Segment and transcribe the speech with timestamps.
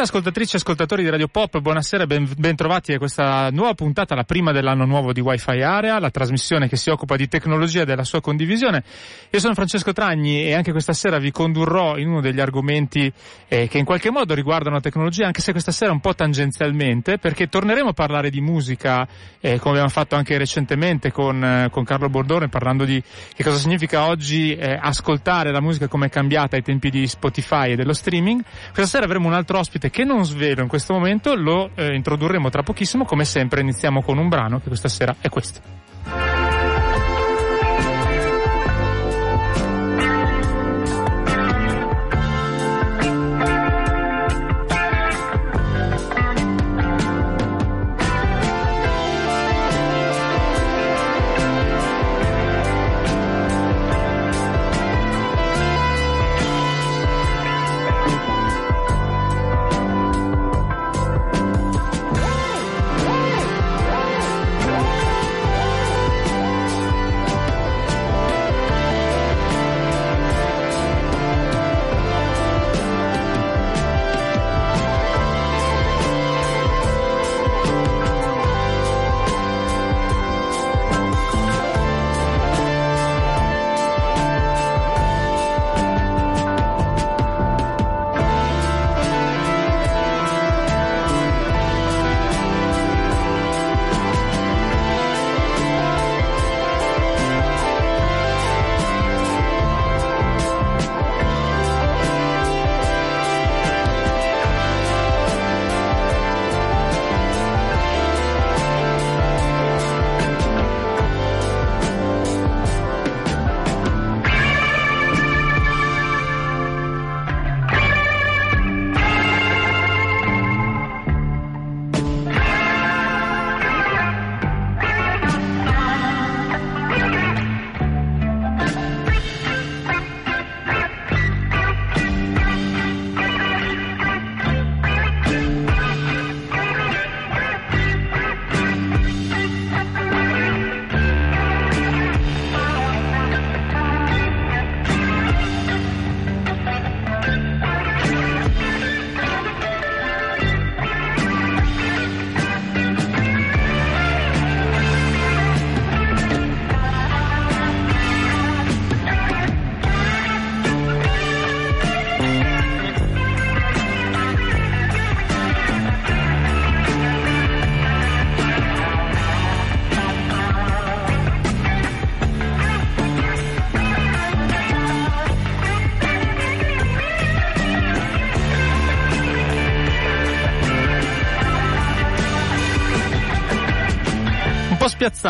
[0.00, 3.74] Buonasera ascoltatrici e ascoltatori di Radio Pop, buonasera e ben, ben, trovati a questa nuova
[3.74, 7.82] puntata, la prima dell'anno nuovo di Wi-Fi Area, la trasmissione che si occupa di tecnologia
[7.82, 8.82] e della sua condivisione.
[9.28, 13.12] Io sono Francesco Tragni e anche questa sera vi condurrò in uno degli argomenti
[13.46, 17.18] eh, che in qualche modo riguardano la tecnologia, anche se questa sera un po' tangenzialmente,
[17.18, 19.06] perché torneremo a parlare di musica,
[19.38, 23.02] eh, come abbiamo fatto anche recentemente con, eh, con, Carlo Bordone, parlando di
[23.34, 27.72] che cosa significa oggi eh, ascoltare la musica, come è cambiata ai tempi di Spotify
[27.72, 28.42] e dello streaming.
[28.72, 32.48] Questa sera avremo un altro ospite che non svelo in questo momento, lo eh, introdurremo
[32.48, 36.29] tra pochissimo, come sempre iniziamo con un brano che questa sera è questo.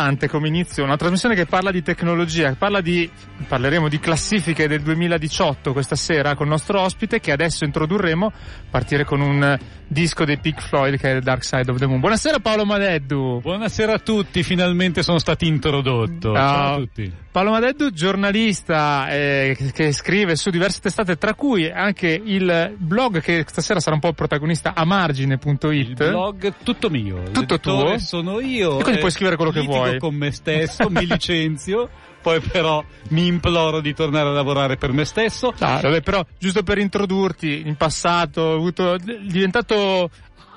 [0.01, 3.09] Spiazzante come inizio, una trasmissione che parla di tecnologia, parla di,
[3.47, 8.31] parleremo di classifiche del 2018 questa sera con il nostro ospite che adesso introdurremo,
[8.69, 9.57] partire con un
[9.87, 11.99] disco dei Pink Floyd che è The Dark Side of the Moon.
[11.99, 13.41] Buonasera Paolo Madeddu.
[13.41, 16.33] Buonasera a tutti, finalmente sono stato introdotto.
[16.33, 17.13] Ciao, Ciao a tutti.
[17.31, 23.45] Paolo Madeddu, giornalista eh, che scrive su diverse testate, tra cui anche il blog che
[23.47, 25.63] stasera sarà un po' protagonista a margine.it.
[25.71, 27.23] Il blog tutto mio.
[27.31, 27.97] Tutto tuo.
[27.99, 28.79] sono io.
[28.79, 29.90] E quindi puoi scrivere quello che vuoi.
[29.97, 31.89] Con me stesso, mi licenzio
[32.21, 35.53] poi però mi imploro di tornare a lavorare per me stesso.
[35.57, 40.09] No, vabbè, però giusto per introdurti, in passato ho avuto, diventato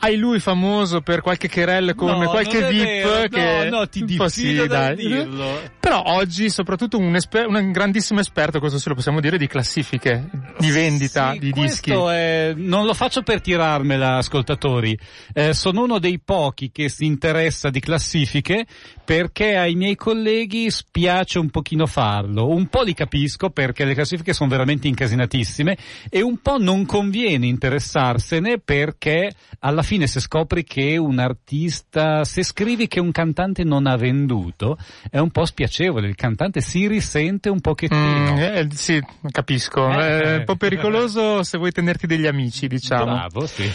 [0.05, 4.29] hai lui famoso per qualche querel con No, qualche VIP che no, no, ti diffido
[4.29, 4.95] sì, dai.
[4.97, 5.61] dirlo.
[5.81, 10.29] Però oggi soprattutto un, esper- un grandissimo esperto, questo sì lo possiamo dire, di classifiche,
[10.59, 11.91] di vendita Sì, di dischi.
[11.93, 14.99] è- non lo faccio per tirarmela, ascoltatori.
[15.33, 18.67] Eh, sono uno dei pochi che si interessa di classifiche
[19.05, 22.49] perché ai miei colleghi spiace un pochino farlo.
[22.49, 25.77] Un po' li capisco perché le classifiche sono veramente incasinatissime
[26.11, 29.31] e un po' non conviene interessarsene perché
[29.61, 34.77] alla fine se scopri che un artista, se scrivi che un cantante non ha venduto,
[35.11, 36.09] è un po' spiacevole.
[36.09, 38.33] Il cantante si risente un pochettino.
[38.35, 39.01] Mm, eh, sì,
[39.31, 39.89] capisco.
[39.91, 43.05] Eh, È un po' pericoloso se vuoi tenerti degli amici, diciamo.
[43.05, 43.71] Bravo, sì.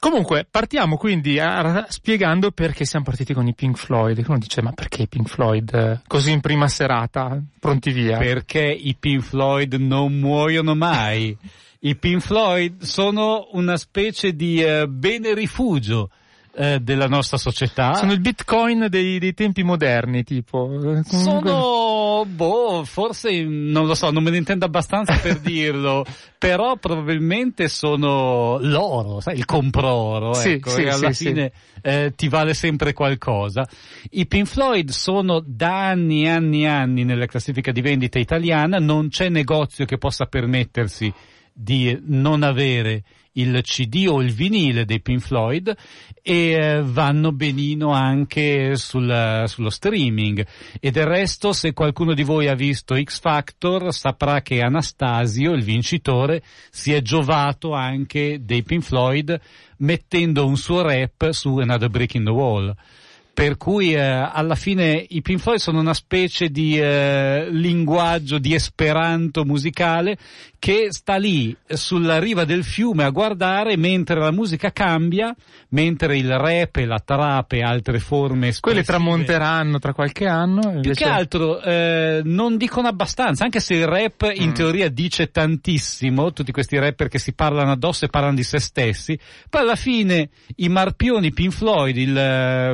[0.00, 4.22] Comunque, partiamo quindi a- spiegando perché siamo partiti con i Pink Floyd.
[4.28, 5.74] Uno dice, ma perché i Pink Floyd?
[5.74, 8.16] eh, Così in prima serata, pronti via.
[8.16, 11.36] Perché i Pink Floyd non muoiono mai.
[11.80, 16.10] I Pink Floyd sono una specie di eh, bene rifugio
[16.58, 17.94] eh, della nostra società.
[17.94, 20.68] Sono il bitcoin dei, dei tempi moderni, tipo.
[21.04, 26.04] Sono, boh, forse, non lo so, non me ne intendo abbastanza per dirlo,
[26.36, 32.12] però probabilmente sono l'oro, sai, il compro-oro, Sì, ecco, sì, e alla sì, fine eh,
[32.16, 33.64] ti vale sempre qualcosa.
[34.10, 38.78] I Pink Floyd sono da anni e anni e anni nella classifica di vendita italiana,
[38.78, 41.14] non c'è negozio che possa permettersi
[41.60, 43.02] di non avere
[43.32, 45.74] il CD o il vinile dei Pink Floyd
[46.22, 50.46] e eh, vanno benino anche sul- sullo streaming.
[50.78, 55.62] E del resto, se qualcuno di voi ha visto X Factor, saprà che Anastasio, il
[55.62, 59.40] vincitore, si è giovato anche dei Pink Floyd
[59.78, 62.74] mettendo un suo rap su Another Brick in the Wall.
[63.38, 68.52] Per cui eh, alla fine i Pink Floyd sono una specie di eh, linguaggio di
[68.52, 70.18] esperanto musicale
[70.58, 75.32] che sta lì eh, sulla riva del fiume a guardare mentre la musica cambia,
[75.68, 80.60] mentre il rap e la trap e altre forme espressive- tramonteranno tra qualche anno.
[80.60, 84.52] più invece- che altro eh, non dicono abbastanza, anche se il rap in Mm.
[84.54, 89.16] teoria dice tantissimo, tutti questi rapper che si parlano addosso e parlano di se stessi,
[89.48, 92.72] poi alla fine i marpioni Pink Floyd, il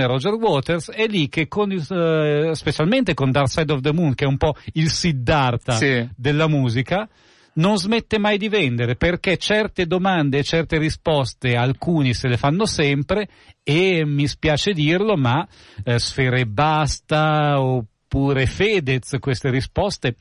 [0.00, 4.14] marpione Roger Waters, è lì che con, eh, specialmente con Dark Side of the Moon,
[4.14, 6.08] che è un po' il Siddhartha Sì.
[6.16, 7.08] della musica,
[7.54, 12.64] non smette mai di vendere perché certe domande e certe risposte alcuni se le fanno
[12.64, 13.28] sempre
[13.64, 15.46] e mi spiace dirlo ma
[15.84, 20.14] eh, Sfere Basta oppure Fedez queste risposte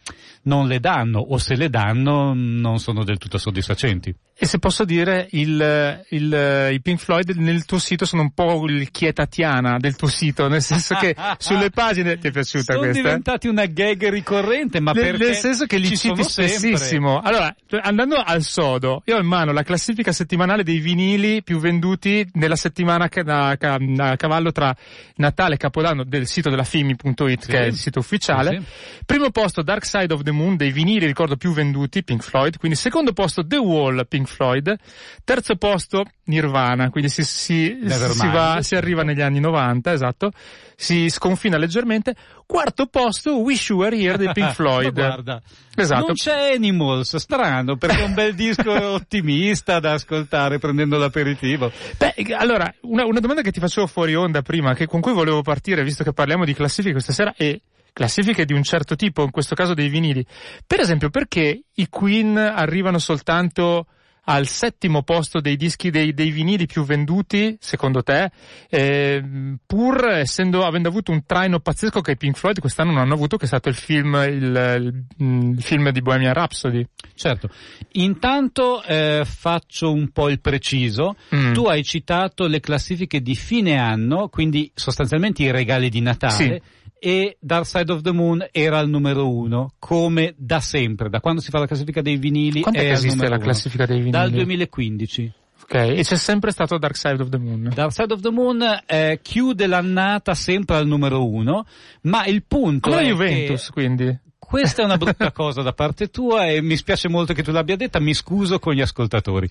[0.43, 4.13] non le danno o se le danno non sono del tutto soddisfacenti.
[4.41, 8.65] E se posso dire, il, il- i Pink Floyd nel tuo sito sono un po'
[8.68, 13.01] il chietatiana del tuo sito, nel senso che sulle pagine ti è piaciuta sono questa?
[13.01, 17.19] diventati una gag ricorrente ma nel, perché nel senso che li ci citi sono spessissimo.
[17.19, 22.25] Allora, andando al sodo, io ho in mano la classifica settimanale dei vinili più venduti
[22.35, 24.74] nella settimana a cavallo tra
[25.15, 27.50] Natale e Capodanno del sito della Fimi.it, Sì.
[27.51, 28.59] che è il sito ufficiale.
[28.62, 28.65] Sì,
[29.06, 32.57] Primo posto Dark Side of the Moon dei vinili, ricordo più venduti, Pink Floyd.
[32.57, 34.75] Quindi secondo posto The Wall, Pink Floyd.
[35.23, 40.31] Terzo posto Nirvana, quindi si, si, si va, si arriva negli anni 90, esatto.
[40.75, 42.15] Si sconfina leggermente.
[42.45, 44.94] Quarto posto Wish You Were Here dei Pink Floyd.
[44.94, 45.42] Guarda,
[45.75, 46.06] Esatto.
[46.07, 51.71] non c'è Animals, strano, perché è un bel disco ottimista da ascoltare prendendo l'aperitivo.
[51.97, 55.42] Beh, allora, una, una domanda che ti facevo fuori onda prima, che con cui volevo
[55.42, 57.61] partire, visto che parliamo di classifiche questa sera, e
[57.94, 60.25] classifiche di un certo tipo, in questo caso dei vinili.
[60.65, 63.87] Per esempio, perché i Queen arrivano soltanto
[64.30, 68.30] al settimo posto dei dischi dei, dei vinili più venduti, secondo te,
[68.69, 69.24] eh,
[69.66, 73.38] pur essendo, avendo avuto un traino pazzesco che i Pink Floyd quest'anno non hanno avuto,
[73.38, 76.86] che è stato il film, il, il- il film di Bohemian Rhapsody.
[77.16, 77.50] Certo,
[77.94, 81.16] intanto eh, faccio un po' il preciso.
[81.33, 81.54] Mm.
[81.54, 86.62] Tu hai citato le classifiche di fine anno, quindi sostanzialmente i regali di Natale.
[86.99, 91.41] E Dark Side of the Moon era al numero uno, come da sempre, da quando
[91.41, 92.61] si fa la classifica dei vinili.
[92.61, 93.44] Quando esiste la uno.
[93.44, 94.11] classifica dei vinili?
[94.11, 95.33] Dal 2015.
[95.63, 97.71] Ok, e c'è sempre stato Dark Side of the Moon.
[97.73, 101.65] Dark Side of the Moon eh, chiude l'annata sempre al numero uno,
[102.01, 104.19] ma il punto Come la Juventus, che quindi.
[104.49, 107.75] Questa è una brutta cosa da parte tua e mi spiace molto che tu l'abbia
[107.75, 109.47] detta, mi scuso con gli ascoltatori.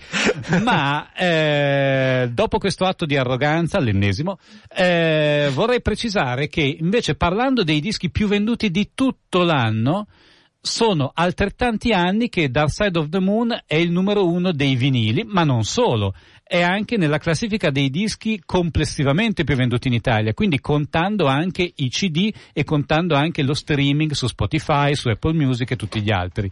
[0.60, 4.40] Ma eh, dopo questo atto di arroganza, l'ennesimo,
[4.74, 10.08] eh, vorrei precisare che invece parlando dei dischi più venduti di tutto l'anno,
[10.68, 15.24] sono altrettanti anni che Dark Side of the Moon è il numero uno dei vinili,
[15.24, 20.60] ma non solo, è anche nella classifica dei dischi complessivamente più venduti in Italia, quindi
[20.60, 25.76] contando anche i CD e contando anche lo streaming su Spotify, su Apple Music e
[25.76, 26.50] tutti gli altri.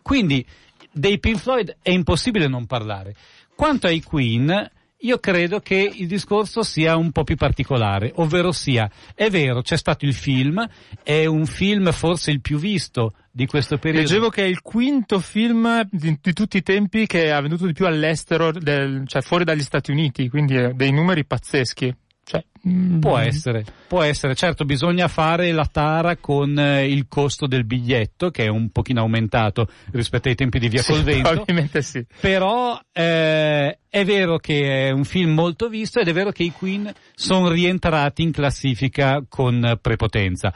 [0.00, 0.44] Quindi
[0.90, 3.14] dei Pink Floyd è impossibile non parlare.
[3.54, 4.70] Quanto ai Queen,
[5.02, 9.76] io credo che il discorso sia un po' più particolare, ovvero sia, è vero, c'è
[9.76, 10.64] stato il film,
[11.02, 14.06] è un film forse il più visto di questo periodo.
[14.06, 17.72] Leggevo che è il quinto film di, di tutti i tempi che ha venduto di
[17.72, 21.94] più all'estero, del, cioè fuori dagli Stati Uniti, quindi dei numeri pazzeschi.
[22.24, 27.48] Cioè, mm, può essere, può essere, certo bisogna fare la tara con eh, il costo
[27.48, 31.30] del biglietto che è un pochino aumentato rispetto ai tempi di Via sì, Convento.
[31.30, 32.04] Probabilmente sì.
[32.20, 36.52] Però eh, è vero che è un film molto visto ed è vero che i
[36.52, 40.54] Queen sono rientrati in classifica con prepotenza.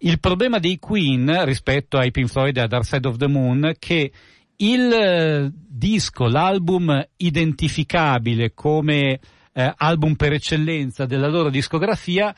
[0.00, 3.64] Il problema dei Queen rispetto ai Pink Floyd e a Dark Side of the Moon
[3.64, 4.12] è che
[4.58, 9.18] il eh, disco, l'album identificabile come
[9.56, 12.34] eh, album per eccellenza della loro discografia,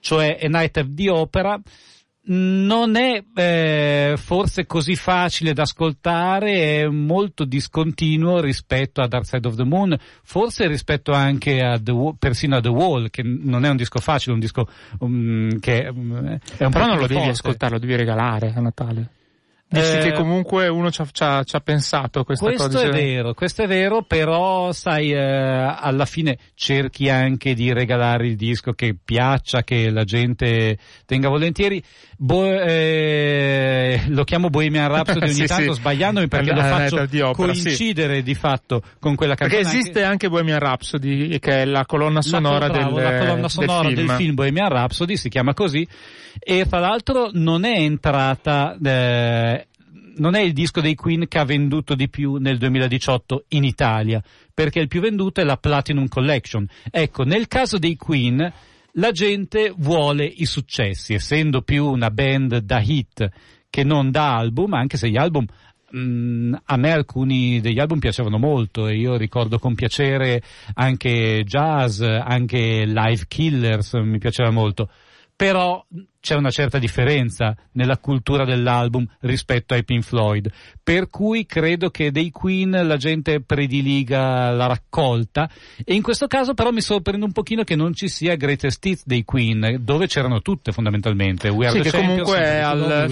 [0.00, 1.60] cioè A Night of the Opera,
[2.26, 9.46] non è eh, forse così facile da ascoltare, è molto discontinuo rispetto a Dark Side
[9.46, 13.68] of the Moon, forse rispetto anche a The, persino a The Wall, che non è
[13.68, 14.66] un disco facile, un disco
[15.00, 17.14] um, che um, è un Però non lo forte.
[17.14, 19.08] devi ascoltare, lo devi regalare a Natale.
[19.74, 22.82] Dici Eh, che comunque uno ci ha, pensato a questa Questo cosa.
[22.82, 28.36] è vero, questo è vero, però sai, eh, alla fine cerchi anche di regalare il
[28.36, 31.82] disco che piaccia, che la gente tenga volentieri.
[32.16, 35.80] Bo- eh, lo chiamo Bohemian Rhapsody ogni Sì, tanto sì.
[35.80, 37.62] sbagliandomi perché lo faccio di opera, sì.
[37.62, 39.78] coincidere di fatto con quella Perché canzone.
[39.80, 43.48] esiste anche Bohemian Rhapsody, che è la colonna La sonora, col- bravo, del, la colonna
[43.48, 44.34] sonora del film.
[44.34, 45.86] Bohemian Rhapsody si chiama così
[46.38, 49.63] e tra l'altro non è entrata eh,
[50.16, 54.22] non è il disco dei Queen che ha venduto di più nel 2018 in Italia
[54.52, 58.52] perché il più venduto è la Platinum Collection ecco nel caso dei Queen
[58.96, 63.28] la gente vuole i successi essendo più una band da hit
[63.68, 65.46] che non da album anche se gli album
[65.96, 70.42] Mm, a me alcuni degli album piacevano molto e io ricordo con piacere
[70.74, 74.90] anche Jazz, anche Live Killers mi piaceva molto.
[75.36, 75.84] Però
[76.24, 80.50] c'è una certa differenza nella cultura dell'album rispetto ai Pink Floyd,
[80.82, 85.50] per cui credo che dei Queen la gente prediliga la raccolta
[85.84, 89.02] e in questo caso però mi sorprende un pochino che non ci sia Greatest Hits
[89.04, 91.50] dei Queen, dove c'erano tutte fondamentalmente.
[91.50, 93.10] We Are Sì, the che Champions, comunque è al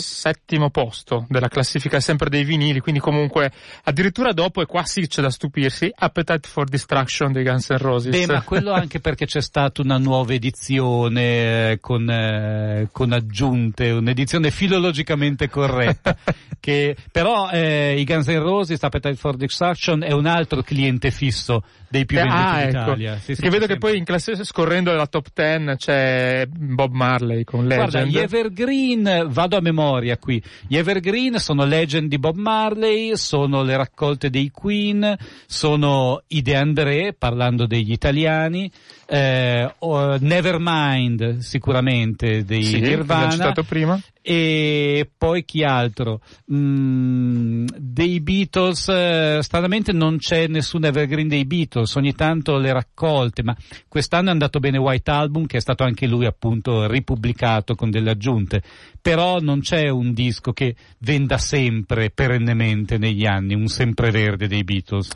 [0.00, 3.50] settimo posto della classifica sempre dei vinili, quindi comunque
[3.82, 8.12] addirittura dopo e qua sì c'è da stupirsi, Appetite for Destruction dei Guns N' Roses.
[8.12, 12.51] Beh, ma quello anche perché c'è stata una nuova edizione eh, con, eh,
[12.92, 16.16] con aggiunte, un'edizione filologicamente corretta.
[16.60, 21.64] che, però eh, i Guns N' Roses, Appetite for Destruction, è un altro cliente fisso
[21.88, 22.78] dei più Eh, venduti ah, in ecco.
[22.78, 23.14] Italia.
[23.16, 26.92] Sì, sì, Perché vedo c'è che poi in classe scorrendo la top 10 c'è Bob
[26.92, 27.90] Marley con Legend.
[27.90, 33.62] Guarda, gli Evergreen, vado a memoria qui, gli Evergreen sono Legend di Bob Marley, sono
[33.62, 35.16] le raccolte dei Queen,
[35.46, 38.70] sono i De André, parlando degli italiani,
[39.12, 39.74] eh,
[40.20, 44.00] Nevermind sicuramente dei sì, Nirvana, citato prima.
[44.22, 46.20] E poi chi altro?
[46.52, 53.42] Mm, dei Beatles, eh, stranamente non c'è nessun evergreen dei Beatles, ogni tanto le raccolte,
[53.42, 53.56] ma
[53.88, 58.10] quest'anno è andato bene White Album che è stato anche lui appunto ripubblicato con delle
[58.10, 58.62] aggiunte,
[59.00, 65.10] però non c'è un disco che venda sempre, perennemente negli anni, un sempreverde dei Beatles.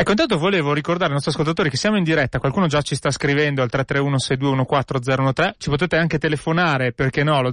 [0.00, 3.10] Ecco, intanto volevo ricordare ai nostri ascoltatori che siamo in diretta, qualcuno già ci sta
[3.10, 7.50] scrivendo al 331-6214013, ci potete anche telefonare, perché no, allo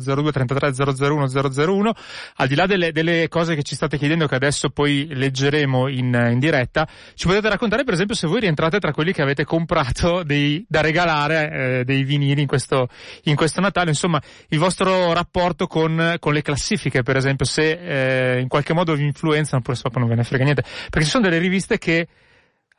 [0.91, 1.89] 0233-001-001,
[2.36, 6.29] al di là delle, delle cose che ci state chiedendo che adesso poi leggeremo in,
[6.32, 10.24] in diretta, ci potete raccontare per esempio se voi rientrate tra quelli che avete comprato
[10.24, 12.89] dei, da regalare eh, dei vinili in questo,
[13.24, 18.39] in questo Natale, insomma il vostro rapporto con, con le classifiche per esempio, se eh,
[18.39, 21.12] in qualche modo vi influenzano, oppure se proprio non ve ne frega niente, perché ci
[21.12, 22.08] sono delle riviste che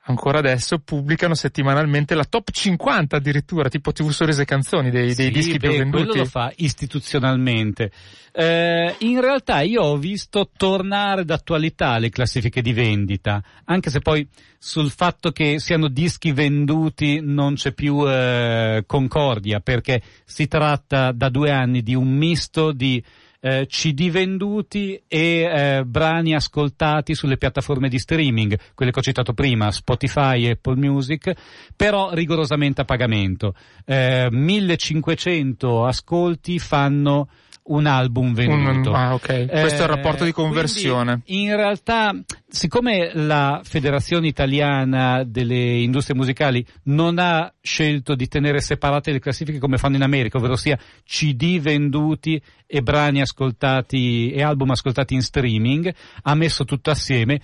[0.08, 5.26] ancora adesso pubblicano settimanalmente la top 50 addirittura, tipo TV Sorrisi e Canzoni dei, dei
[5.26, 6.04] Sì, dischi beh, più venduti.
[6.04, 7.90] Quello lo fa istituzionalmente.
[8.32, 14.26] Eh, in realtà io ho visto tornare d'attualità le classifiche di vendita, anche se poi
[14.58, 21.28] sul fatto che siano dischi venduti non c'è più eh, concordia, perché si tratta da
[21.28, 23.02] due anni di un misto di
[23.40, 29.32] eh, CD venduti e eh, brani ascoltati sulle piattaforme di streaming, quelle che ho citato
[29.32, 31.32] prima, Spotify e Apple Music,
[31.76, 33.54] però rigorosamente a pagamento.
[33.84, 37.28] Eh, 1500 ascolti fanno
[37.68, 38.90] un album venduto.
[38.90, 39.46] Un, ah, ok.
[39.46, 41.22] Questo è il rapporto di conversione.
[41.26, 42.12] in realtà,
[42.48, 49.58] siccome la Federazione Italiana delle Industrie Musicali non ha scelto di tenere separate le classifiche
[49.58, 55.22] come fanno in America, ovvero sia CD venduti e brani ascoltati e album ascoltati in
[55.22, 57.40] streaming, ha messo tutto assieme.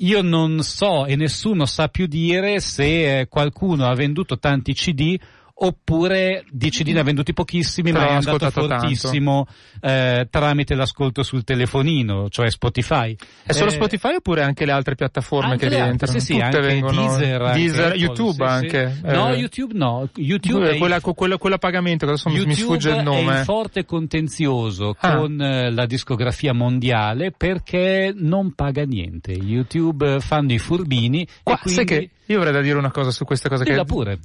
[0.00, 5.18] Io non so e nessuno sa più dire se eh, qualcuno ha venduto tanti CD
[5.58, 9.46] oppure di CD ne ha venduti pochissimi Però ma è ha andato ascoltato fortissimo
[9.80, 13.16] eh, tramite l'ascolto sul telefonino, cioè Spotify.
[13.42, 16.18] È solo Eh, Spotify oppure anche le altre piattaforme anche che le altre, rientrano?
[16.18, 18.34] Sì, sì, Tutte anche vengono Deezer, anche Deezer, Apple, YouTube sì,
[18.68, 18.76] sì.
[18.76, 19.00] anche.
[19.04, 20.08] No, eh, YouTube no.
[20.16, 23.38] YouTube è quella, in- quella, quella, pagamento, adesso mi- sfugge il è nome.
[23.38, 25.16] in forte contenzioso Ah.
[25.16, 29.32] con eh, la discografia mondiale perché non paga niente.
[29.32, 31.86] YouTube eh, fanno i furbini Qua, e quindi...
[31.86, 34.18] sai che io avrei da dire una cosa su questa cosa Dilla che, pure.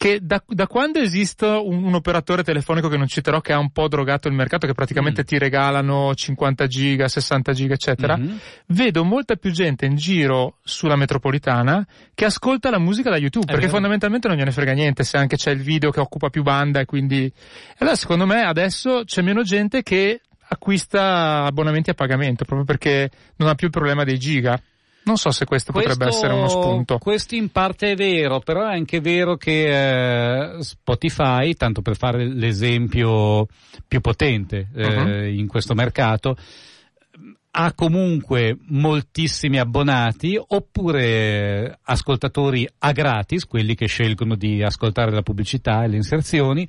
[0.00, 3.68] Che da, da quando esiste un, un operatore telefonico che non citerò che ha un
[3.70, 5.24] po' drogato il mercato che praticamente Mm.
[5.24, 8.38] ti regalano 50 giga, 60 giga eccetera, Mhm.
[8.68, 13.48] vedo molta più gente in giro sulla metropolitana che ascolta la musica da YouTube, È
[13.48, 13.72] perché vero.
[13.72, 16.86] fondamentalmente non gliene frega niente se anche c'è il video che occupa più banda e
[16.86, 17.30] quindi...
[17.76, 23.50] Allora secondo me adesso c'è meno gente che acquista abbonamenti a pagamento, proprio perché non
[23.50, 24.58] ha più il problema dei giga.
[25.02, 26.98] Non so se questo, potrebbe essere uno spunto.
[26.98, 32.26] Questo in parte è vero, però è anche vero che eh, Spotify, tanto per fare
[32.26, 33.46] l'esempio
[33.88, 34.88] più potente eh,
[35.30, 35.38] Mhm.
[35.38, 36.36] in questo mercato,
[37.52, 45.82] ha comunque moltissimi abbonati oppure ascoltatori a gratis, quelli che scelgono di ascoltare la pubblicità
[45.82, 46.68] e le inserzioni.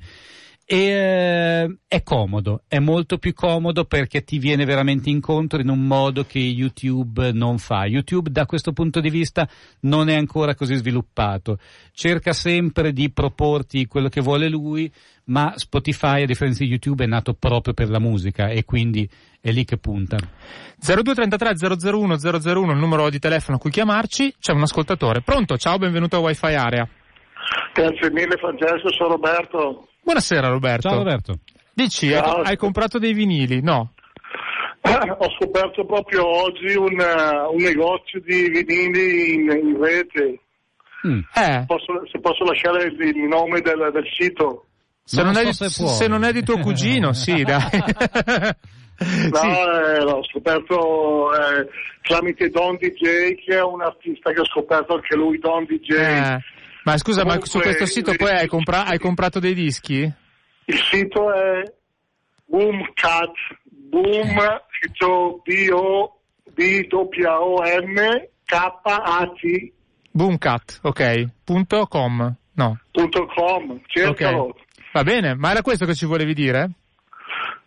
[0.64, 5.86] E eh, è comodo, è molto più comodo perché ti viene veramente incontro in un
[5.86, 7.84] modo che YouTube non fa.
[7.84, 9.48] YouTube da questo punto di vista
[9.80, 11.58] non è ancora così sviluppato.
[11.92, 14.90] Cerca sempre di proporti quello che vuole lui,
[15.24, 19.08] ma Spotify a differenza di YouTube è nato proprio per la musica e quindi
[19.40, 20.16] è lì che punta.
[20.78, 21.54] 0233
[21.90, 25.22] 001 001 il numero di telefono a cui chiamarci, c'è un ascoltatore.
[25.22, 25.56] Pronto?
[25.56, 26.88] Ciao, benvenuto a Wi-Fi Area.
[27.74, 29.88] Grazie mille Francesco, sono Roberto.
[30.02, 30.88] Buonasera Roberto.
[30.88, 31.38] Ciao Roberto.
[31.72, 32.40] Dici, hai, Ciao.
[32.42, 33.60] hai comprato dei vinili?
[33.62, 33.92] No.
[34.82, 40.40] Ho scoperto proprio oggi un, eh, un negozio di vinili in, in rete.
[41.06, 41.20] Mm.
[41.34, 44.66] Eh, Posso- se posso lasciare il, il nome del, del sito.
[45.04, 47.62] se Non non, so è, se se non è di tuo cugino, sì, dai.
[49.30, 49.46] No, Sì.
[49.48, 51.68] eh, l'ho scoperto eh,
[52.02, 55.90] tramite Don DJ, che è un artista che ho scoperto anche lui, Don DJ.
[55.94, 56.38] Eh,
[56.84, 60.10] Ma scusa, ma su Comunque, questo sito poi hai, compra- hai comprato dei dischi?
[60.64, 61.62] Il sito è
[62.46, 63.32] Boomcat,
[63.64, 64.38] Boom,
[64.78, 65.40] scritto
[66.54, 67.94] B-O-B-O-M,
[68.44, 69.72] K-A-T.
[70.10, 71.28] Boomcat, ok.
[71.44, 72.34] Punto com.
[72.54, 72.78] No.
[72.90, 74.42] Punto com, cercalo.
[74.48, 74.56] Ok.
[74.92, 76.70] Va bene, ma era questo che ci volevi dire?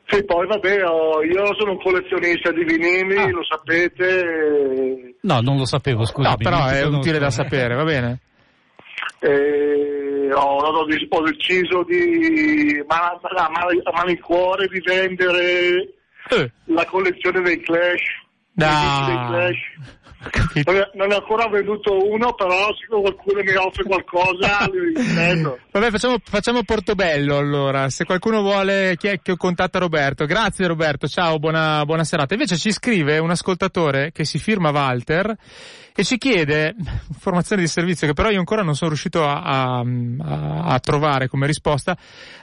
[0.08, 3.28] Sì, poi vabbè, io sono un collezionista di vinili, Ah.
[3.30, 5.16] lo sapete.
[5.22, 6.30] No, non lo sapevo, scusa.
[6.30, 8.20] No, però è utile da sapere, va bene?
[9.26, 15.94] E ho, ho dec- ho deciso di ma- a mani- a malincuore di vendere
[16.30, 18.02] Eh, la collezione dei Clash.
[18.56, 19.06] No.
[19.06, 20.04] dei Clash.
[20.66, 24.66] Non, non ne ho ancora venduto uno, però se qualcuno mi offre qualcosa.
[25.72, 27.90] Vabbè, facciamo, facciamo Portobello allora.
[27.90, 30.26] Se qualcuno vuole, chi è che contatta Roberto?
[30.26, 32.34] Grazie Roberto, ciao, buona, buona serata.
[32.34, 35.36] Invece ci scrive un ascoltatore che si firma Walter
[35.98, 36.76] e ci chiede
[37.08, 41.48] informazioni di servizio che però io ancora non sono riuscito a, a- a- trovare come
[41.48, 41.98] risposta.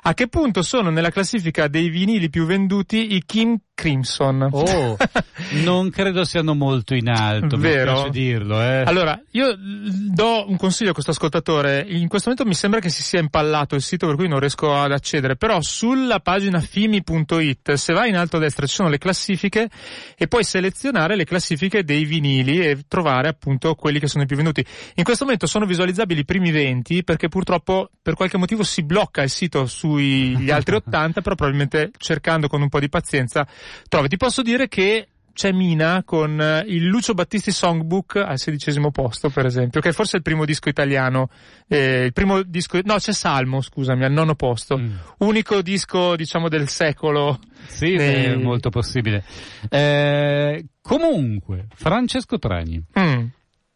[0.05, 4.49] A che punto sono nella classifica dei vinili più venduti i Kim Crimson?
[4.51, 4.97] Oh,
[5.65, 7.93] non credo siano molto in alto, mi Vero?
[7.93, 8.85] piace dirlo, eh.
[8.87, 11.85] Allora, io do un consiglio a questo ascoltatore.
[11.87, 14.75] In questo momento mi sembra che si sia impallato il sito per cui non riesco
[14.75, 18.99] ad accedere, però sulla pagina fimi.it, se vai in alto a destra ci sono le
[18.99, 19.69] classifiche
[20.17, 23.41] e puoi selezionare le classifiche dei vinili e trovare appunto
[23.75, 24.65] quelli che sono i più venduti.
[24.95, 29.23] In questo momento sono visualizzabili i primi 20 perché purtroppo per qualche motivo si blocca
[29.23, 33.47] il sito sugli altri 80, però probabilmente cercando con un po' di pazienza
[33.89, 34.09] trovi.
[34.09, 39.31] Ti posso dire che c'è Mina con eh, il Lucio Battisti Songbook al sedicesimo posto,
[39.31, 41.29] per esempio, che è forse il primo disco italiano,
[41.69, 44.79] eh, il primo disco, no, c'è Salmo, scusami, al nono posto.
[44.79, 44.93] Mm.
[45.19, 47.39] Unico disco, diciamo, del secolo.
[47.67, 49.25] Sì, nei- è molto possibile.
[49.69, 53.25] Eh, comunque, Francesco Tragni, Mm.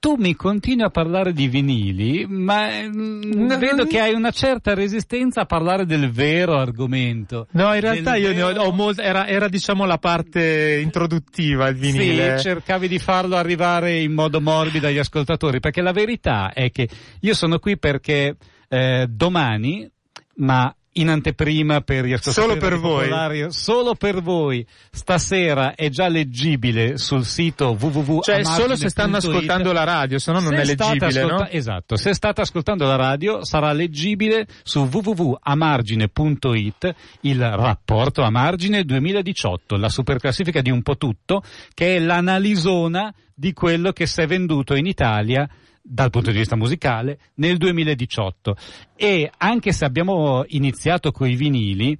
[0.06, 3.58] Tu mi continui a parlare di vinili, ma mm, No.
[3.58, 7.48] vedo che hai una certa resistenza a parlare del vero argomento.
[7.50, 11.66] No, in realtà io ne ho, vero- ho mol- era, era diciamo la parte introduttiva,
[11.66, 12.36] il vinile.
[12.36, 16.88] Sì, cercavi di farlo arrivare in modo morbido agli ascoltatori, perché la verità è che
[17.22, 18.36] io sono qui perché
[18.68, 19.90] eh, domani,
[20.36, 23.52] ma in anteprima per gli ascoltatori Solo per voi.
[23.52, 24.66] solo per voi.
[24.90, 28.20] Stasera è già leggibile sul sito www.
[28.20, 31.48] Cioè solo se stanno ascoltando la radio, se no non Se è leggibile, ascolta- no?
[31.48, 39.76] Esatto, se state ascoltando la radio sarà leggibile su www.amargine.it il rapporto a margine 2018,
[39.76, 41.42] la superclassifica di un po' tutto,
[41.74, 45.48] che è l'analisona di quello che si è venduto in Italia
[45.88, 48.56] dal punto di vista musicale nel 2018
[48.96, 51.96] e anche se abbiamo iniziato coi vinili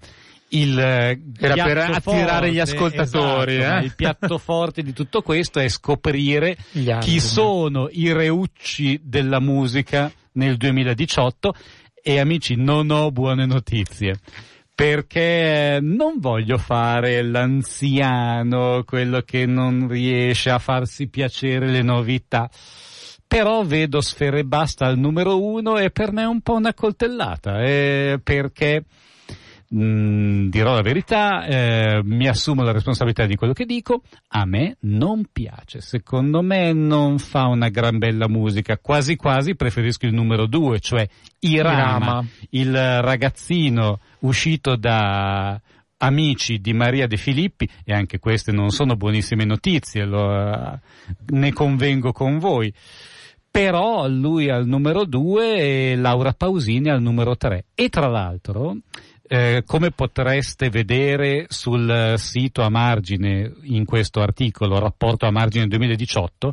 [0.51, 3.85] il eh, Era per attirare gli forte, ascoltatori, esatto, eh?
[3.85, 10.11] il piatto forte di tutto questo è scoprire Gli chi sono i reucci della musica
[10.33, 11.55] nel 2018
[12.03, 14.19] e amici non ho buone notizie
[14.77, 22.51] perché non voglio fare l'anziano, quello che non riesce a farsi piacere le novità.
[23.27, 27.63] Però vedo Sfere Basta al numero uno e per me è un po' una coltellata,
[27.63, 28.85] eh, perché
[29.75, 34.77] Mm, dirò la verità, eh, mi assumo la responsabilità di quello che dico, a me
[34.83, 40.47] non piace, secondo me non fa una gran bella musica, quasi quasi preferisco il numero
[40.47, 41.09] due, cioè
[41.41, 42.27] Irama, Irama.
[42.51, 45.61] il ragazzino uscito da
[45.99, 50.79] amici di Maria De Filippi, e anche queste non sono buonissime notizie, lo-
[51.27, 52.73] ne convengo con voi
[53.57, 57.65] però lui al numero 2 e Laura Pausini al numero 3.
[57.75, 58.77] E tra l'altro,
[59.27, 66.53] eh, come potreste vedere sul sito a margine in questo articolo, rapporto a margine 2018,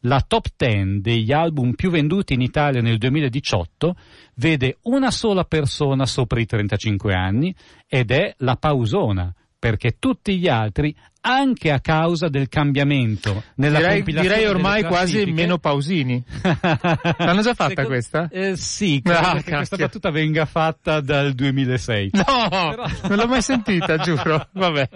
[0.00, 3.96] la top 10 degli album più venduti in Italia nel 2018
[4.34, 7.54] vede una sola persona sopra i 35 anni
[7.88, 14.02] ed è la Pausona, perché tutti gli altri, anche a causa del cambiamento nella Direi,
[14.02, 16.20] direi ormai quasi meno pausini.
[16.42, 18.28] L'hanno già fatta Secondo- questa?
[18.28, 22.10] Eh, sì, credo Ah, che questa battuta venga fatta dal 2006.
[22.12, 24.48] No, Però- non l'ho mai sentita, giuro.
[24.50, 24.88] Vabbè.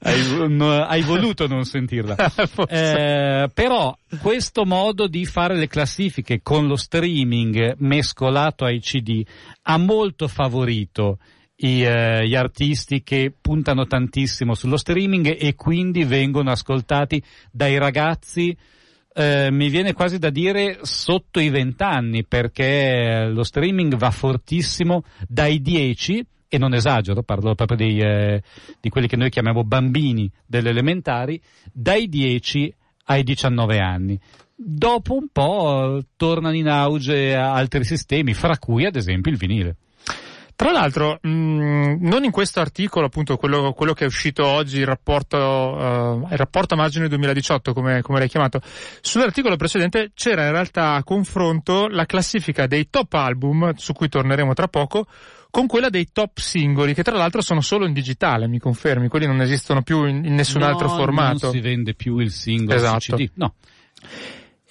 [0.00, 2.16] Hai, no, hai voluto non sentirla.
[2.66, 9.24] Eh, però questo modo di fare le classifiche con lo streaming mescolato ai CD
[9.62, 11.18] ha molto favorito
[11.62, 18.56] i, eh, gli artisti che puntano tantissimo sullo streaming e quindi vengono ascoltati dai ragazzi
[19.14, 25.60] eh, mi viene quasi da dire sotto i vent'anni perché lo streaming va fortissimo dai
[25.60, 28.42] 10 e non esagero, parlo proprio dei, eh,
[28.78, 31.40] di quelli che noi chiamiamo bambini delle elementari,
[31.72, 34.20] dai 10 ai 19 anni.
[34.54, 39.76] Dopo un po' tornano in auge altri sistemi, fra cui ad esempio il vinile.
[40.62, 44.86] Tra l'altro, mh, non in questo articolo, appunto, quello, quello che è uscito oggi, il
[44.86, 48.60] rapporto, eh, il rapporto a margine 2018, come, come l'hai chiamato,
[49.00, 54.54] sull'articolo precedente c'era in realtà a confronto la classifica dei top album, su cui torneremo
[54.54, 55.06] tra poco,
[55.50, 59.26] con quella dei top singoli, che tra l'altro sono solo in digitale, mi confermi, quelli
[59.26, 61.46] non esistono più in, in nessun No, altro formato.
[61.46, 63.16] Non si vende più il singolo Esatto.
[63.16, 63.28] CD.
[63.34, 63.54] No.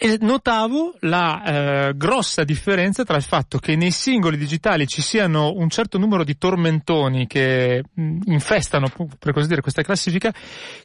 [0.03, 1.43] E notavo la
[1.89, 6.23] eh, grossa differenza tra il fatto che nei singoli digitali ci siano un certo numero
[6.23, 10.33] di tormentoni che mh, infestano, pu- per così dire, questa classifica,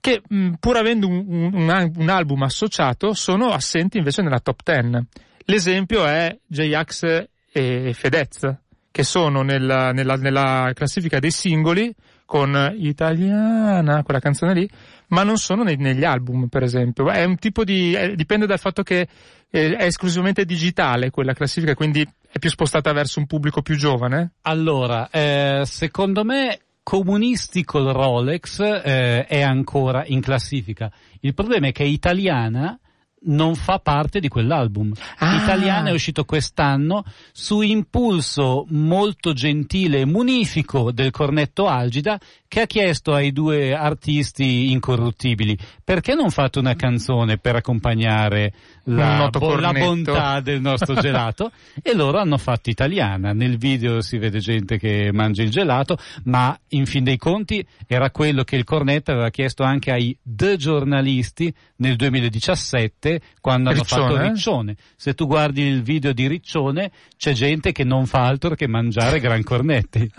[0.01, 4.39] che mh, pur avendo un, un- un al- un album associato sono assenti invece nella
[4.41, 5.07] top 10.
[5.47, 8.55] L'esempio è J-Ax e Fedez,
[8.91, 11.91] che sono nella, nella- nella classifica dei singoli
[12.27, 14.69] con Italiana, quella canzone lì,
[15.09, 17.09] ma non sono nei- negli album, per esempio.
[17.11, 19.09] È un tipo di, eh, dipende dal fatto che
[19.49, 24.33] eh, è esclusivamente digitale quella classifica, quindi è più spostata verso un pubblico più giovane.
[24.43, 30.91] Allora, eh, secondo me comunistico il Rolex eh, è ancora in classifica.
[31.21, 32.79] Il problema è che italiana
[33.27, 34.93] non fa parte di quell'album.
[35.19, 35.43] Ah.
[35.43, 42.67] Italiana è uscito quest'anno su impulso molto gentile e munifico del cornetto Algida che ha
[42.67, 48.53] chiesto ai due artisti incorruttibili perché non fate una canzone per accompagnare
[48.87, 51.51] la, bo- la bontà del nostro gelato
[51.83, 53.33] e loro hanno fatto italiana.
[53.33, 58.11] Nel video si vede gente che mangia il gelato, ma in fin dei conti era
[58.11, 64.03] quello che il Cornetto aveva chiesto anche ai The giornalisti nel 2017 quando hanno Riccione,
[64.03, 64.29] fatto eh?
[64.29, 64.77] Riccione.
[64.97, 69.21] Se tu guardi il video di Riccione c'è gente che non fa altro che mangiare
[69.21, 70.11] gran cornetti.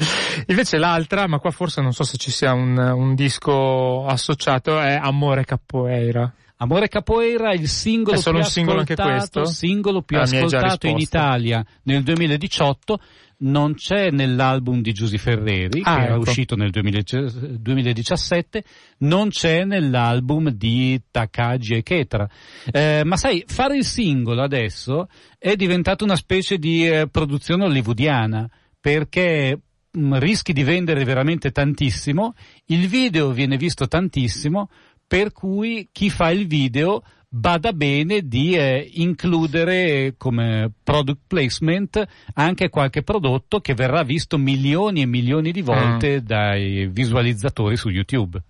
[0.46, 4.94] Invece l'altra, ma qua forse non so se ci sia un, un disco associato, è
[4.94, 6.32] Amore Capoeira.
[6.62, 10.98] Amore Capoeira, il singolo È solo più un singolo ascoltato, singolo più Ah, ascoltato in.
[10.98, 13.00] Italia nel 2018,
[13.38, 16.20] non c'è nell'album di Giusy Ferreri, Ah, che era ecco.
[16.20, 18.64] uscito nel 2010 2017,
[18.98, 22.28] non c'è nell'album di Takagi e Ketra.
[22.70, 28.46] Eh, ma sai, fare il singolo adesso è diventato una specie di eh, produzione hollywoodiana,
[28.78, 29.58] perché
[29.90, 32.34] mh, mm, rischi di vendere veramente tantissimo,
[32.66, 34.68] il video viene visto tantissimo,
[35.10, 42.68] per cui chi fa il video bada bene di eh, includere come product placement anche
[42.68, 46.24] qualche prodotto che verrà visto milioni e milioni di volte mm.
[46.24, 48.40] dai visualizzatori su YouTube.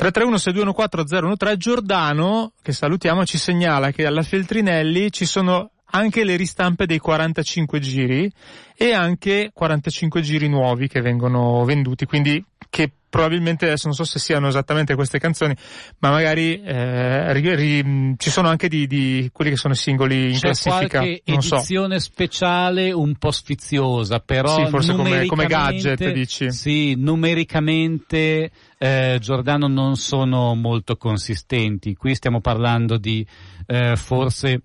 [0.00, 6.98] 331-6214013 Giordano, che salutiamo, ci segnala che alla Feltrinelli ci sono anche le ristampe dei
[6.98, 8.30] 45 giri
[8.76, 14.20] e anche 45 giri nuovi che vengono venduti, quindi che probabilmente adesso non so se
[14.20, 15.54] siano esattamente queste canzoni,
[15.98, 20.34] ma magari eh, ri, ri, ci sono anche di, di, quelli che sono singoli in
[20.34, 20.98] C'è classifica.
[21.00, 22.10] qualche non edizione so.
[22.10, 26.52] speciale un po' sfiziosa, però sì, forse come, come, gadget dici.
[26.52, 31.96] Sì, numericamente eh, Giordano non sono molto consistenti.
[31.96, 33.26] Qui stiamo parlando di
[33.66, 34.62] eh, forse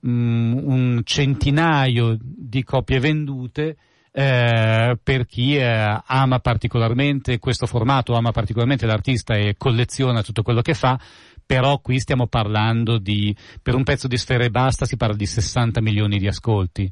[0.00, 3.76] mh, un centinaio di copie vendute
[4.16, 10.62] eh, per chi eh, ama particolarmente questo formato, ama particolarmente l'artista e colleziona tutto quello
[10.62, 10.96] che fa,
[11.44, 15.26] però qui stiamo parlando di, per un pezzo di Sfera e Basta si parla di
[15.26, 16.90] 60 milioni di ascolti.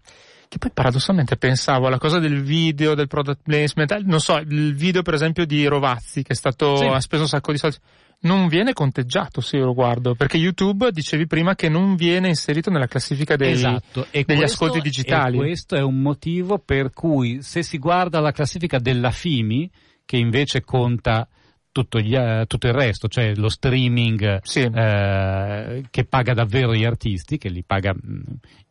[0.48, 5.02] Che poi paradossalmente pensavo alla cosa del video, del product placement, non so, il video
[5.02, 6.86] per esempio di Rovazzi che è stato, sì.
[6.86, 7.76] ha speso un sacco di soldi
[8.22, 12.70] non viene conteggiato se io lo guardo, perché YouTube dicevi prima che non viene inserito
[12.70, 14.06] nella classifica dei, esatto.
[14.10, 15.36] degli questo, ascolti digitali.
[15.36, 19.70] E questo è un motivo per cui se si guarda la classifica della FIMI,
[20.04, 21.26] che invece conta
[21.72, 24.60] tutto, gli, uh, tutto il resto, cioè lo streaming sì.
[24.60, 28.20] uh, che paga davvero gli artisti, che li paga mm,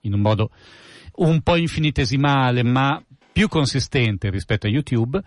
[0.01, 0.51] in un modo
[1.13, 5.21] un po' infinitesimale ma più consistente rispetto a YouTube,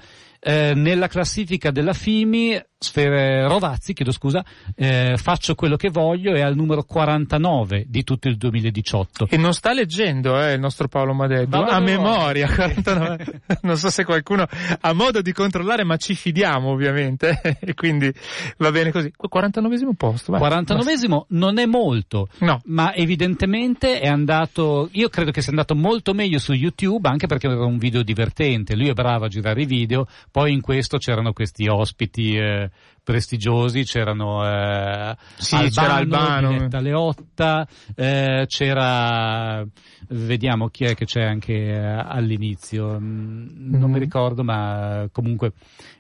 [0.46, 4.44] eh, nella classifica della FIMI Sfere Rovazzi, chiedo scusa,
[4.76, 9.28] eh, faccio quello che voglio è al numero 49 di tutto il 2018.
[9.30, 13.42] E non sta leggendo eh, il nostro Paolo Madeddu, a memoria 49.
[13.62, 14.46] non so se qualcuno
[14.80, 18.12] ha modo di controllare, ma ci fidiamo ovviamente e quindi
[18.58, 19.10] va bene così.
[19.16, 20.32] 49 posto.
[20.32, 20.40] Vai.
[20.40, 22.60] 49 non è molto, no.
[22.66, 27.46] ma evidentemente è andato, io credo che sia andato molto meglio su YouTube anche perché
[27.46, 31.32] era un video divertente, lui è bravo a girare i video, poi in questo c'erano
[31.32, 32.68] questi ospiti eh,
[33.04, 39.64] prestigiosi, c'erano eh, sì, Albano, c'era Albano, Leotta, eh, c'era
[40.08, 43.92] vediamo chi è che c'è anche eh, all'inizio, mm, non mm.
[43.92, 45.52] mi ricordo, ma comunque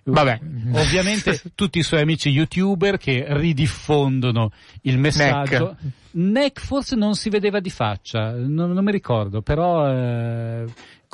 [0.02, 0.40] Vabbè.
[0.72, 4.50] ovviamente tutti i suoi amici youtuber che ridiffondono
[4.82, 5.76] il messaggio.
[5.80, 10.64] Neck, Neck forse non si vedeva di faccia, non, non mi ricordo, però eh,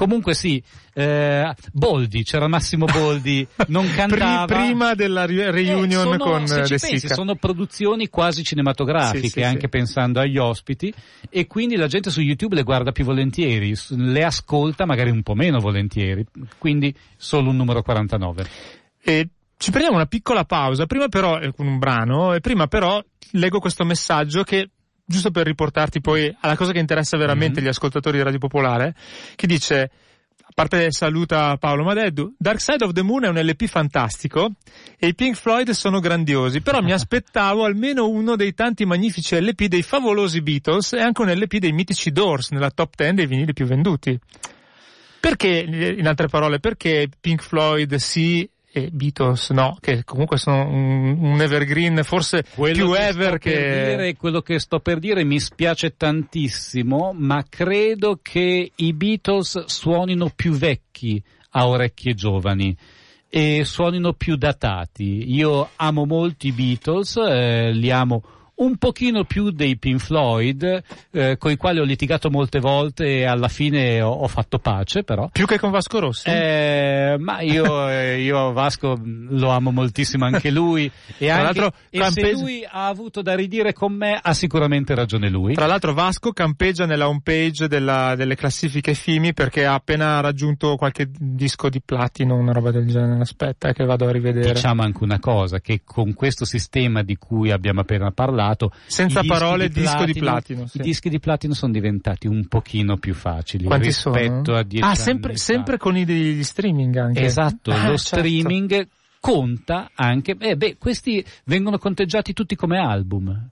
[0.00, 0.62] Comunque sì,
[0.94, 4.46] eh, Boldi, c'era Massimo Boldi, non cantava.
[4.46, 9.42] Prima della reunion eh, sono, con se ci pensi, sono produzioni quasi cinematografiche, sì, sì,
[9.42, 9.68] anche sì.
[9.68, 10.90] pensando agli ospiti,
[11.28, 15.34] e quindi la gente su YouTube le guarda più volentieri, le ascolta magari un po'
[15.34, 16.24] meno volentieri,
[16.56, 18.46] quindi solo un numero 49.
[19.02, 23.04] E ci prendiamo una piccola pausa, prima però, eh, con un brano, e prima però
[23.32, 24.70] leggo questo messaggio che
[25.10, 27.64] giusto per riportarti poi alla cosa che interessa veramente mm-hmm.
[27.64, 28.94] gli ascoltatori di Radio Popolare,
[29.34, 29.90] che dice,
[30.40, 34.52] a parte saluta Paolo Madeddu, Dark Side of the Moon è un LP fantastico
[34.96, 39.64] e i Pink Floyd sono grandiosi, però mi aspettavo almeno uno dei tanti magnifici LP
[39.64, 43.52] dei favolosi Beatles e anche un LP dei mitici Doors nella top 10 dei vinili
[43.52, 44.18] più venduti.
[45.18, 51.16] Perché, in altre parole, perché Pink Floyd sì e Beatles no, che comunque sono un,
[51.18, 53.96] un evergreen forse quello più ever che...
[53.96, 60.30] Dire, quello che sto per dire mi spiace tantissimo, ma credo che i Beatles suonino
[60.34, 62.76] più vecchi a orecchie giovani
[63.28, 65.34] e suonino più datati.
[65.34, 68.22] Io amo molto i Beatles, eh, li amo
[68.60, 73.24] un pochino più dei Pink Floyd, eh, con i quali ho litigato molte volte e
[73.24, 75.28] alla fine ho, ho fatto pace però.
[75.28, 76.28] Più che con Vasco Rossi?
[76.28, 82.32] Eh, ma io, eh, io, Vasco lo amo moltissimo anche lui e, anche, e se
[82.32, 85.54] lui ha avuto da ridire con me ha sicuramente ragione lui.
[85.54, 91.08] Tra l'altro Vasco campeggia nella homepage della, delle classifiche FIMI perché ha appena raggiunto qualche
[91.10, 93.20] disco di platino, una roba del genere.
[93.20, 94.52] Aspetta che vado a rivedere.
[94.52, 98.72] Diciamo anche una cosa, che con questo sistema di cui abbiamo appena parlato parlato.
[98.86, 100.66] Senza parole, di disco platino, di platino.
[100.66, 100.78] Sì.
[100.78, 104.58] I dischi di platino sono diventati un pochino più facili Quanti rispetto sono?
[104.58, 107.24] a dieci Ah, sempre, sempre con i degli streaming anche.
[107.24, 108.18] Esatto, ah, lo certo.
[108.18, 108.88] streaming
[109.20, 113.48] conta anche, eh, beh, questi vengono conteggiati tutti come album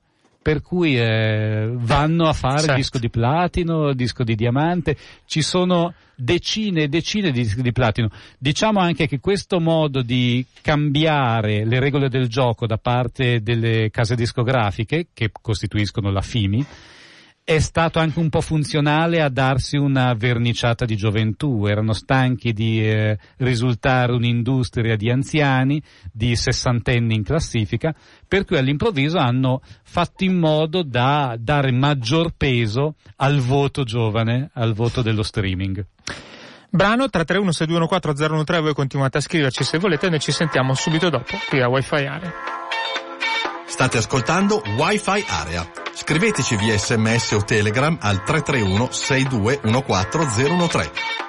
[0.48, 2.74] per cui eh, vanno a fare certo.
[2.76, 8.08] disco di platino, disco di diamante, ci sono decine e decine di dischi di platino.
[8.38, 14.14] Diciamo anche che questo modo di cambiare le regole del gioco da parte delle case
[14.14, 16.64] discografiche, che costituiscono la FIMI,
[17.48, 22.86] è stato anche un po' funzionale a darsi una verniciata di gioventù, erano stanchi di
[22.86, 25.82] eh, risultare un'industria di anziani,
[26.12, 27.94] di sessantenni in classifica,
[28.28, 34.74] per cui all'improvviso hanno fatto in modo da dare maggior peso al voto giovane, al
[34.74, 35.82] voto dello streaming.
[36.68, 41.68] Brano 331-6214013, voi continuate a scriverci se volete, noi ci sentiamo subito dopo qui a
[41.68, 42.32] Wi-Fi Area.
[43.64, 45.87] State ascoltando Wi-Fi Area.
[45.98, 51.27] Scriveteci via sms o telegram al 331 6214013.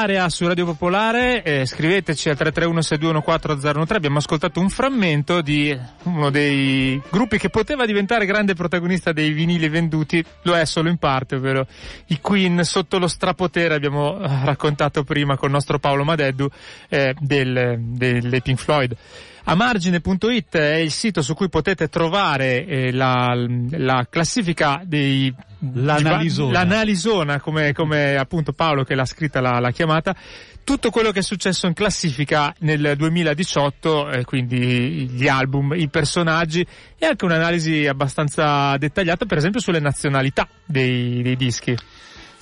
[0.00, 7.00] Area su Radio Popolare, eh, scriveteci al 331-6214013, abbiamo ascoltato un frammento di uno dei
[7.10, 11.66] gruppi che poteva diventare grande protagonista dei vinili venduti, lo è solo in parte, ovvero
[12.06, 16.48] i Queen sotto lo strapotere, abbiamo eh, raccontato prima con il nostro Paolo Madeddu
[16.88, 18.96] eh, del, del, Pink Floyd.
[19.44, 23.34] A margine.it è il sito su cui potete trovare eh, la,
[23.70, 25.34] la, classifica dei
[25.72, 30.14] l'analisona, l'analisona come, come, appunto Paolo che l'ha scritta l'ha, l'ha, chiamata.
[30.62, 36.64] Tutto quello che è successo in classifica nel 2018 eh, quindi gli album, i personaggi
[36.96, 41.76] e anche un'analisi abbastanza dettagliata per esempio sulle nazionalità dei, dei dischi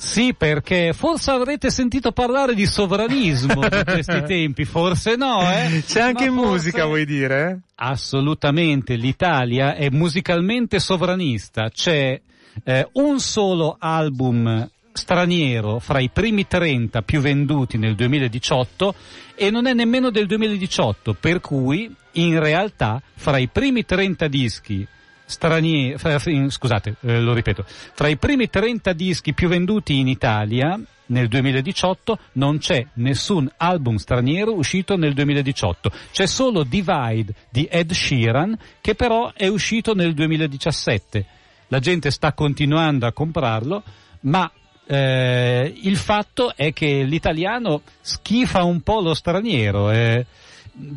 [0.01, 5.83] sì, perché forse avrete sentito parlare di sovranismo in questi tempi, forse no, eh?
[5.85, 6.47] C'è anche forse...
[6.47, 7.63] musica, vuoi dire?
[7.75, 12.21] Assolutamente, l'Italia è musicalmente sovranista, c'è
[12.63, 18.95] eh, un solo album straniero fra i primi 30 più venduti nel 2018
[19.35, 24.87] e non è nemmeno del 2018, per cui in realtà fra i primi 30 dischi
[25.29, 27.65] stranieri, scusate, eh, lo ripeto,
[27.95, 33.97] tra i primi 30 dischi più venduti in Italia nel 2018 non c'è nessun album
[33.97, 40.15] straniero uscito nel 2018, c'è solo Divide di Ed Sheeran che però è uscito nel
[40.15, 41.25] 2017.
[41.69, 43.83] La gente sta continuando a comprarlo,
[44.21, 44.51] ma
[44.87, 49.91] eh, il fatto è che l'italiano schifa un po' lo straniero.
[49.91, 50.25] Eh,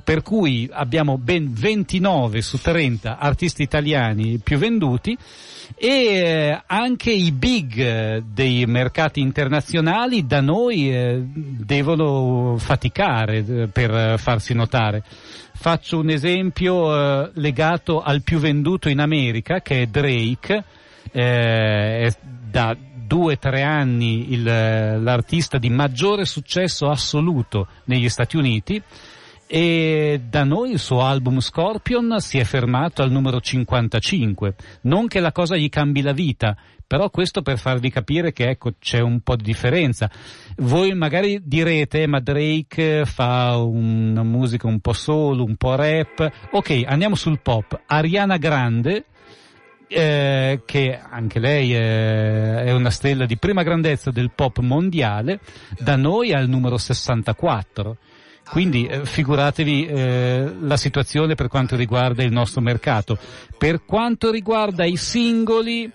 [0.04, 5.18] per cui abbiamo ben 29 su 30 artisti italiani più venduti
[5.76, 14.20] e eh, anche i big eh, dei mercati internazionali da noi eh, devono faticare per
[14.20, 15.04] farsi notare.
[15.54, 20.64] Faccio un esempio legato al più venduto in America che è Drake,
[21.12, 22.12] è
[22.50, 22.76] da
[23.12, 28.82] due o tre anni il, l'artista di maggiore successo assoluto negli Stati Uniti
[29.54, 34.56] e da noi il suo album Scorpion si è fermato al numero 55.
[34.84, 36.56] Non che la cosa gli cambi la vita,
[36.88, 40.10] però questo per farvi capire che ecco c'è un po' di differenza.
[40.60, 46.32] Voi magari direte ma Drake fa una musica un po' solo, un po' rap.
[46.52, 47.78] Ok, andiamo sul pop.
[47.88, 49.04] Ariana Grande
[49.90, 55.42] eh, che anche lei è, è, una stella di prima grandezza del pop mondiale,
[55.78, 57.98] da noi al numero 64.
[58.50, 63.18] Quindi eh, figuratevi eh, la situazione per quanto riguarda il nostro mercato.
[63.58, 65.90] Per quanto riguarda i singoli,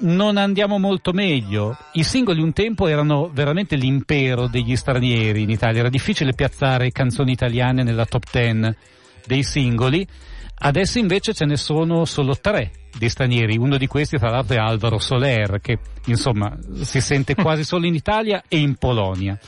[0.00, 1.76] non andiamo molto meglio.
[1.94, 7.32] I singoli un tempo erano veramente l'impero degli stranieri in Italia, era difficile piazzare canzoni
[7.32, 8.76] italiane nella top ten
[9.26, 10.06] dei singoli.
[10.60, 14.58] Adesso invece ce ne sono solo tre di stranieri, uno di questi tra l'altro è
[14.58, 19.38] Alvaro Soler, che insomma si sente quasi solo in Italia e in Polonia.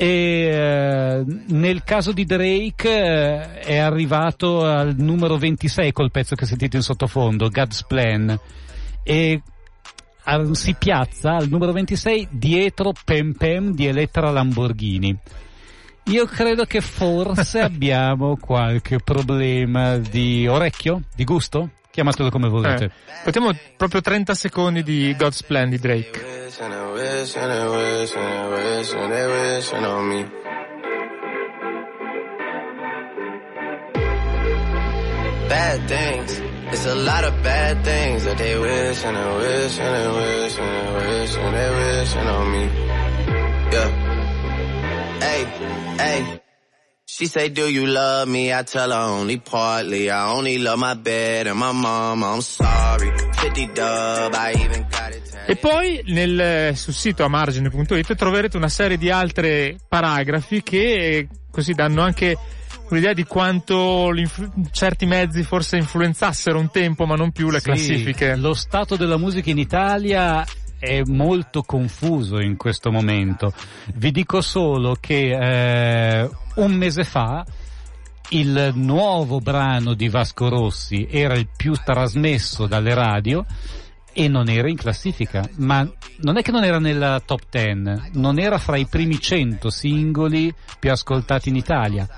[0.00, 6.46] E eh, nel caso di Drake eh, è arrivato al numero 26 col pezzo che
[6.46, 8.34] sentite in sottofondo, God's Plan,
[9.02, 9.42] e
[10.52, 15.14] si piazza al numero 26 dietro Pem Pem di Elettra Lamborghini.
[16.04, 21.72] Io credo che forse abbiamo qualche problema di orecchio, di gusto.
[21.90, 22.84] Chiamatelo come volete.
[22.84, 22.90] Eh,
[23.24, 26.48] potremmo proprio 30 secondi di God's Plan di Drake.
[35.48, 36.40] Bad things.
[36.72, 40.58] It's a lot of bad things that they wish and they wish and they wish
[40.58, 42.70] and they wish and they wish on me.
[43.72, 43.90] Yeah.
[45.20, 45.44] Hey,
[45.98, 46.40] hey.
[47.12, 48.52] She say, do you love me?
[48.52, 50.08] I tell her only partly.
[50.08, 52.22] I only love my bed and my mom.
[52.22, 53.10] I'm sorry.
[53.32, 55.28] 50 dub, I even got it.
[55.46, 62.02] E poi nel, sul sito amargine.it troverete una serie di altre paragrafi che così danno
[62.02, 62.38] anche
[62.90, 64.12] un'idea di quanto
[64.70, 68.36] certi mezzi forse influenzassero un tempo ma non più le sì, classifiche.
[68.36, 70.46] Lo stato della musica in Italia
[70.80, 73.52] è molto confuso in questo momento.
[73.94, 77.44] Vi dico solo che eh, un mese fa
[78.30, 83.44] il nuovo brano di Vasco Rossi era il più trasmesso dalle radio
[84.12, 88.38] e non era in classifica, ma non è che non era nella top 10, non
[88.38, 92.08] era fra i primi 100 singoli più ascoltati in Italia.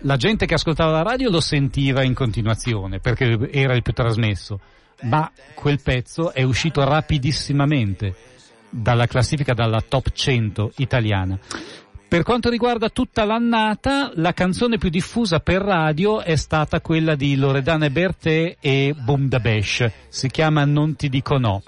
[0.00, 4.58] La gente che ascoltava la radio lo sentiva in continuazione perché era il più trasmesso
[5.02, 8.14] ma quel pezzo è uscito rapidissimamente
[8.70, 11.38] dalla classifica, dalla top 100 italiana.
[12.10, 17.36] Per quanto riguarda tutta l'annata, la canzone più diffusa per radio è stata quella di
[17.36, 19.88] Loredana Bertè e Boom da Besh.
[20.08, 21.62] Si chiama Non ti dico no.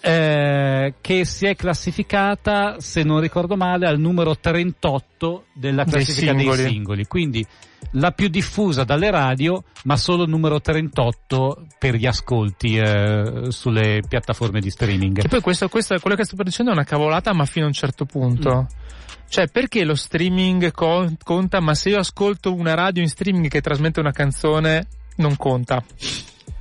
[0.00, 6.40] Eh, che si è classificata, se non ricordo male, al numero 38 della classifica dei
[6.40, 6.62] singoli.
[6.62, 7.06] Dei singoli.
[7.06, 7.46] Quindi
[7.92, 14.60] la più diffusa dalle radio, ma solo numero 38 per gli ascolti eh, sulle piattaforme
[14.60, 15.24] di streaming.
[15.24, 17.74] E poi questo, questo, quello che sto dicendo è una cavolata, ma fino a un
[17.74, 18.62] certo punto.
[18.62, 18.86] Mm.
[19.28, 24.00] Cioè, perché lo streaming conta, ma se io ascolto una radio in streaming che trasmette
[24.00, 24.86] una canzone,
[25.16, 25.82] non conta?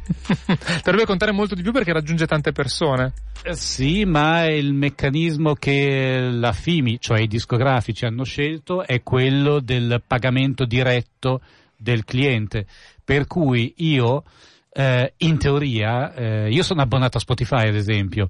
[0.83, 3.13] Dovrebbe contare molto di più perché raggiunge tante persone.
[3.43, 9.59] Eh, sì, ma il meccanismo che la FIMI, cioè i discografici, hanno scelto è quello
[9.59, 11.41] del pagamento diretto
[11.75, 12.65] del cliente.
[13.03, 14.23] Per cui io,
[14.71, 18.29] eh, in teoria, eh, io sono abbonato a Spotify ad esempio,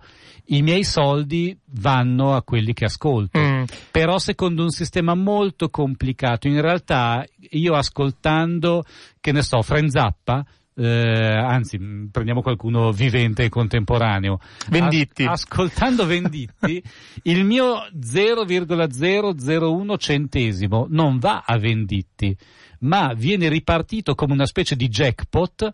[0.50, 3.64] i miei soldi vanno a quelli che ascolto, mm.
[3.92, 6.48] però secondo un sistema molto complicato.
[6.48, 8.86] In realtà io ascoltando,
[9.20, 10.46] che ne so, Frenzappa,
[10.80, 11.80] eh, anzi
[12.12, 14.40] prendiamo qualcuno vivente e contemporaneo.
[14.70, 15.24] Venditti.
[15.24, 16.82] As- ascoltando Venditti,
[17.24, 22.38] il mio 0,001 centesimo non va a Venditti,
[22.82, 25.70] ma viene ripartito come una specie di jackpot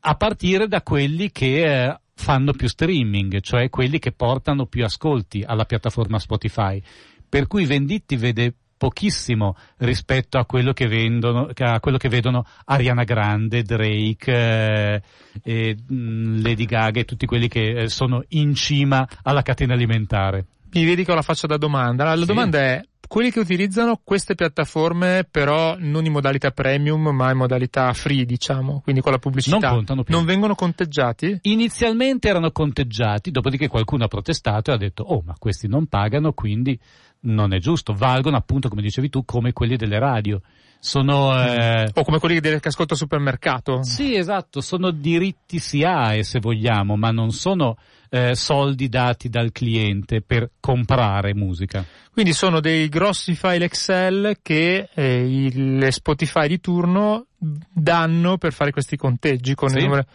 [0.00, 5.42] a partire da quelli che eh, fanno più streaming, cioè quelli che portano più ascolti
[5.44, 6.80] alla piattaforma Spotify.
[7.28, 13.04] Per cui Venditti vede pochissimo rispetto a quello che, vendono, a quello che vedono Ariana
[13.04, 15.02] Grande, Drake,
[15.42, 19.74] eh, mh, mm, Lady Gaga e tutti quelli che eh, sono in cima alla catena
[19.74, 20.46] alimentare.
[20.72, 22.04] Mi vedi che ho la faccia da domanda.
[22.04, 22.26] La sì.
[22.26, 27.92] domanda è, quelli che utilizzano queste piattaforme però non in modalità premium ma in modalità
[27.92, 30.14] free diciamo, quindi con la pubblicità, non, contano più.
[30.14, 31.38] non vengono conteggiati?
[31.42, 36.32] Inizialmente erano conteggiati, dopodiché qualcuno ha protestato e ha detto oh ma questi non pagano
[36.32, 36.78] quindi
[37.26, 40.40] non è giusto, valgono appunto come dicevi tu come quelli delle radio.
[40.78, 41.90] Sono, eh...
[41.94, 43.82] O come quelli che ascolto al supermercato.
[43.82, 47.76] Sì, esatto, sono diritti SIAE se vogliamo, ma non sono
[48.10, 51.84] eh, soldi dati dal cliente per comprare musica.
[52.12, 58.70] Quindi sono dei grossi file Excel che eh, il Spotify di turno danno per fare
[58.70, 59.78] questi conteggi con sì.
[59.78, 60.06] il numero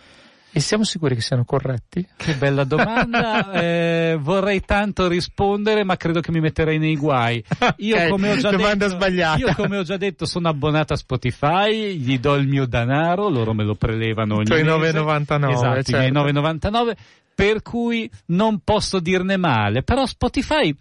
[0.54, 2.06] e siamo sicuri che siano corretti?
[2.16, 3.52] Che bella domanda.
[3.62, 7.42] eh, vorrei tanto rispondere, ma credo che mi metterei nei guai.
[7.78, 9.38] Io, okay, come ho già domanda detto, sbagliata.
[9.38, 13.54] Io, come ho già detto, sono abbonato a Spotify, gli do il mio denaro, loro
[13.54, 15.00] me lo prelevano ogni cioè mese.
[15.00, 15.52] 9,99.
[15.52, 15.98] Esatto, certo.
[16.06, 16.96] i 9,99
[17.34, 20.76] per cui non posso dirne male, però Spotify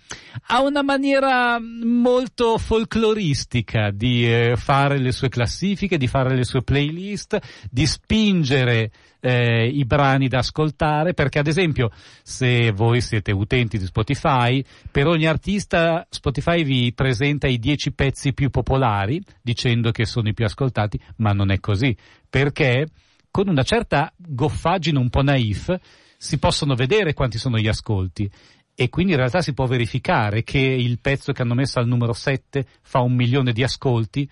[0.48, 6.62] ha una maniera molto folcloristica di eh, fare le sue classifiche, di fare le sue
[6.62, 7.38] playlist,
[7.70, 8.90] di spingere
[9.20, 11.90] eh, i brani da ascoltare, perché ad esempio
[12.22, 18.32] se voi siete utenti di Spotify, per ogni artista Spotify vi presenta i 10 pezzi
[18.32, 21.96] più popolari, dicendo che sono i più ascoltati, ma non è così,
[22.28, 22.88] perché?
[23.30, 25.78] Con una certa goffaggine un po' naif
[26.22, 28.30] si possono vedere quanti sono gli ascolti
[28.74, 32.12] e quindi in realtà si può verificare che il pezzo che hanno messo al numero
[32.12, 34.28] 7 fa un milione di ascolti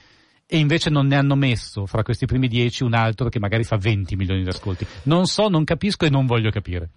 [0.47, 3.76] e invece non ne hanno messo fra questi primi 10 un altro che magari fa
[3.76, 4.86] 20 milioni di ascolti.
[5.05, 6.91] Non so, non capisco e non voglio capire.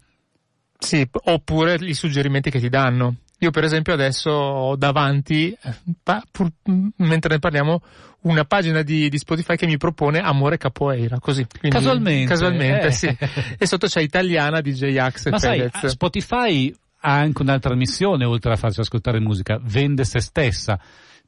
[0.77, 3.15] Sì, oppure i suggerimenti che ti danno.
[3.39, 5.57] Io per esempio adesso ho davanti,
[6.03, 6.51] pa, pur,
[6.97, 7.81] mentre ne parliamo,
[8.21, 11.45] una pagina di, di, Spotify che mi propone Amore Capoeira, così.
[11.47, 12.27] Quindi, casualmente.
[12.27, 12.91] Casualmente, eh.
[12.91, 13.17] sì.
[13.57, 15.77] E sotto c'è Italiana DJ Axe Ma Fedez.
[15.77, 20.79] sai, Spotify ha anche un'altra missione, oltre a farci ascoltare musica, vende se stessa.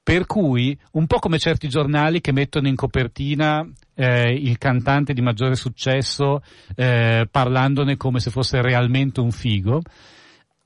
[0.04, 3.66] Per cui, un po' come certi giornali che mettono in copertina
[3.96, 6.44] eh, il cantante di maggiore successo
[6.76, 9.82] eh, parlandone come se fosse realmente un figo,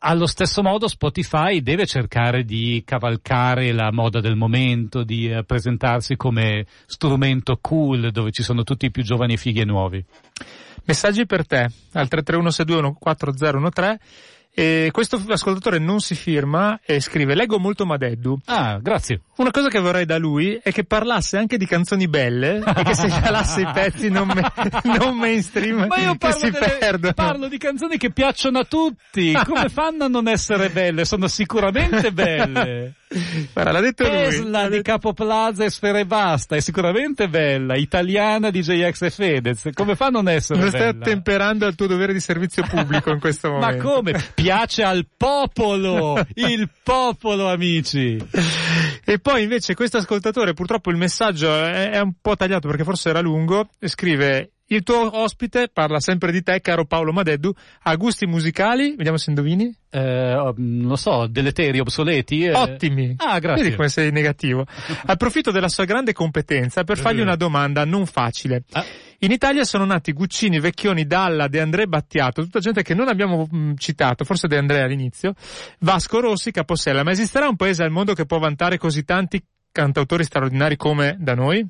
[0.08, 6.16] allo stesso modo Spotify deve cercare di cavalcare la moda del momento, di eh, presentarsi
[6.16, 10.04] come strumento cool dove ci sono tutti i più giovani fighi e nuovi.
[10.86, 12.96] Messaggi per te al 331
[14.60, 18.40] e questo ascoltatore non si firma e scrive Leggo molto Madeddu.
[18.46, 19.22] Ah, grazie.
[19.36, 22.96] Una cosa che vorrei da lui è che parlasse anche di canzoni belle e che
[22.96, 24.42] segnalasse i pezzi non, me,
[24.98, 27.14] non mainstream Ma io che si delle, perdono.
[27.14, 29.32] Parlo di canzoni che piacciono a tutti.
[29.46, 31.06] Come fanno a non essere belle?
[31.06, 32.94] Sono sicuramente belle.
[33.54, 34.78] Guarda, l'ha detto Tesla lui.
[34.78, 37.76] di Capo Plaza e Sfera e Basta è sicuramente bella.
[37.76, 39.70] Italiana di JX e Fedez.
[39.74, 40.90] Come fa a non essere non bella?
[40.90, 43.76] stai attemperando al tuo dovere di servizio pubblico in questo momento.
[43.78, 44.24] Ma come?
[44.34, 46.22] Piace al popolo!
[46.36, 48.18] Il popolo, amici!
[49.06, 53.10] E poi invece questo ascoltatore, purtroppo il messaggio è, è un po' tagliato perché forse
[53.10, 57.54] era lungo, scrive il tuo ospite parla sempre di te, caro Paolo Madeddu,
[57.84, 59.74] ha gusti musicali, vediamo se indovini.
[59.90, 62.44] Eh, non lo so, deleteri, obsoleti.
[62.44, 62.54] Eh.
[62.54, 63.16] Ottimi.
[63.18, 63.64] Ah, grazie.
[63.64, 64.66] Vedi come sei negativo.
[65.06, 68.64] Approfitto della sua grande competenza per fargli una domanda non facile.
[68.72, 68.84] Ah.
[69.20, 73.48] In Italia sono nati Guccini, Vecchioni, Dalla, De André Battiato, tutta gente che non abbiamo
[73.50, 75.34] mh, citato, forse De André all'inizio,
[75.80, 77.04] Vasco Rossi, Capossella.
[77.04, 79.42] Ma esisterà un paese al mondo che può vantare così tanti
[79.72, 81.66] cantautori straordinari come da noi?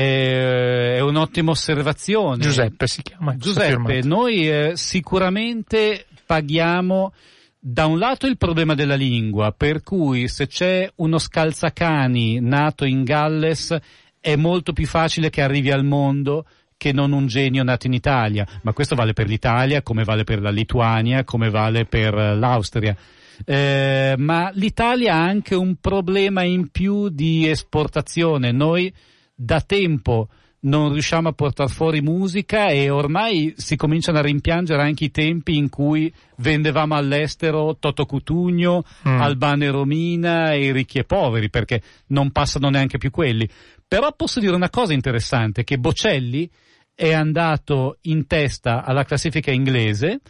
[0.00, 2.40] È un'ottima osservazione.
[2.40, 3.36] Giuseppe si chiama.
[3.36, 7.12] Giuseppe, noi eh, sicuramente paghiamo
[7.58, 13.02] da un lato il problema della lingua, per cui se c'è uno scalzacani nato in
[13.02, 13.76] Galles
[14.20, 16.46] è molto più facile che arrivi al mondo
[16.76, 20.40] che non un genio nato in Italia, ma questo vale per l'Italia, come vale per
[20.40, 22.96] la Lituania, come vale per l'Austria.
[23.44, 28.52] Eh, ma l'Italia ha anche un problema in più di esportazione.
[28.52, 28.92] Noi
[29.40, 30.28] da tempo
[30.60, 35.56] non riusciamo a portare fuori musica e ormai si cominciano a rimpiangere anche i tempi
[35.56, 39.20] in cui vendevamo all'estero Toto Cutugno, mm.
[39.20, 43.48] Albano e Romina e i ricchi e poveri perché non passano neanche più quelli.
[43.86, 46.50] Però posso dire una cosa interessante, che Bocelli
[46.92, 50.20] è andato in testa alla classifica inglese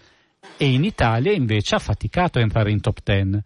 [0.59, 3.43] e in Italia invece ha faticato a entrare in top 10.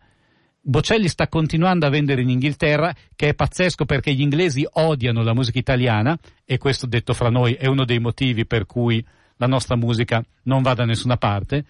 [0.65, 5.35] Bocelli sta continuando a vendere in Inghilterra, che è pazzesco perché gli inglesi odiano la
[5.35, 9.05] musica italiana e questo detto fra noi è uno dei motivi per cui
[9.39, 11.65] la nostra musica non va da nessuna parte.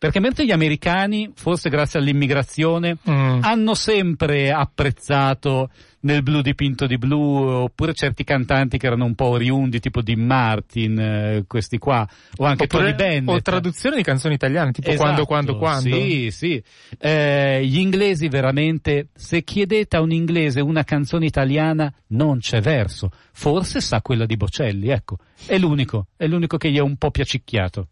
[0.00, 3.40] Perché mentre gli americani, forse grazie all'immigrazione, mm.
[3.42, 5.68] hanno sempre apprezzato
[6.00, 10.16] nel blu dipinto di blu, oppure certi cantanti che erano un po' oriundi, tipo di
[10.16, 13.28] Martin, eh, questi qua, o anche oppure, Tony Bennett.
[13.28, 15.94] O traduzioni di canzoni italiane, tipo esatto, quando, quando, quando.
[15.94, 16.64] Sì, sì.
[16.98, 23.10] Eh, gli inglesi veramente, se chiedete a un inglese una canzone italiana, non c'è verso.
[23.32, 25.18] Forse sa quella di Bocelli, ecco.
[25.44, 27.86] È l'unico, è l'unico che gli è un po' piacicchiato.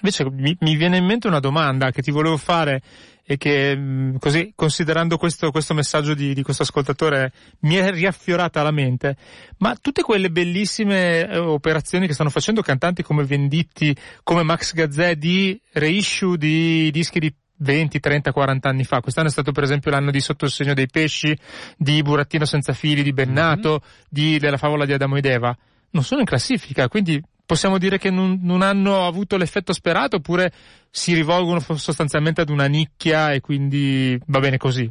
[0.00, 2.82] Invece mi, mi, viene in mente una domanda che ti volevo fare
[3.24, 8.60] e che mm, così considerando questo, questo messaggio di, di, questo ascoltatore mi è riaffiorata
[8.60, 9.16] alla mente.
[9.58, 15.16] Ma tutte quelle bellissime eh, operazioni che stanno facendo cantanti come Venditti, come Max Gazzè
[15.16, 19.00] di reissue di dischi di 20, 30, 40 anni fa.
[19.00, 21.36] Quest'anno è stato per esempio l'anno di Sotto il segno dei pesci,
[21.76, 24.04] di Burattino senza fili, di Bennato, mm-hmm.
[24.08, 25.56] di, della favola di Adamo ed Eva.
[25.90, 30.52] Non sono in classifica, quindi possiamo dire che non, non, hanno avuto l'effetto sperato oppure
[30.90, 34.90] si rivolgono sostanzialmente ad una nicchia e quindi va bene così?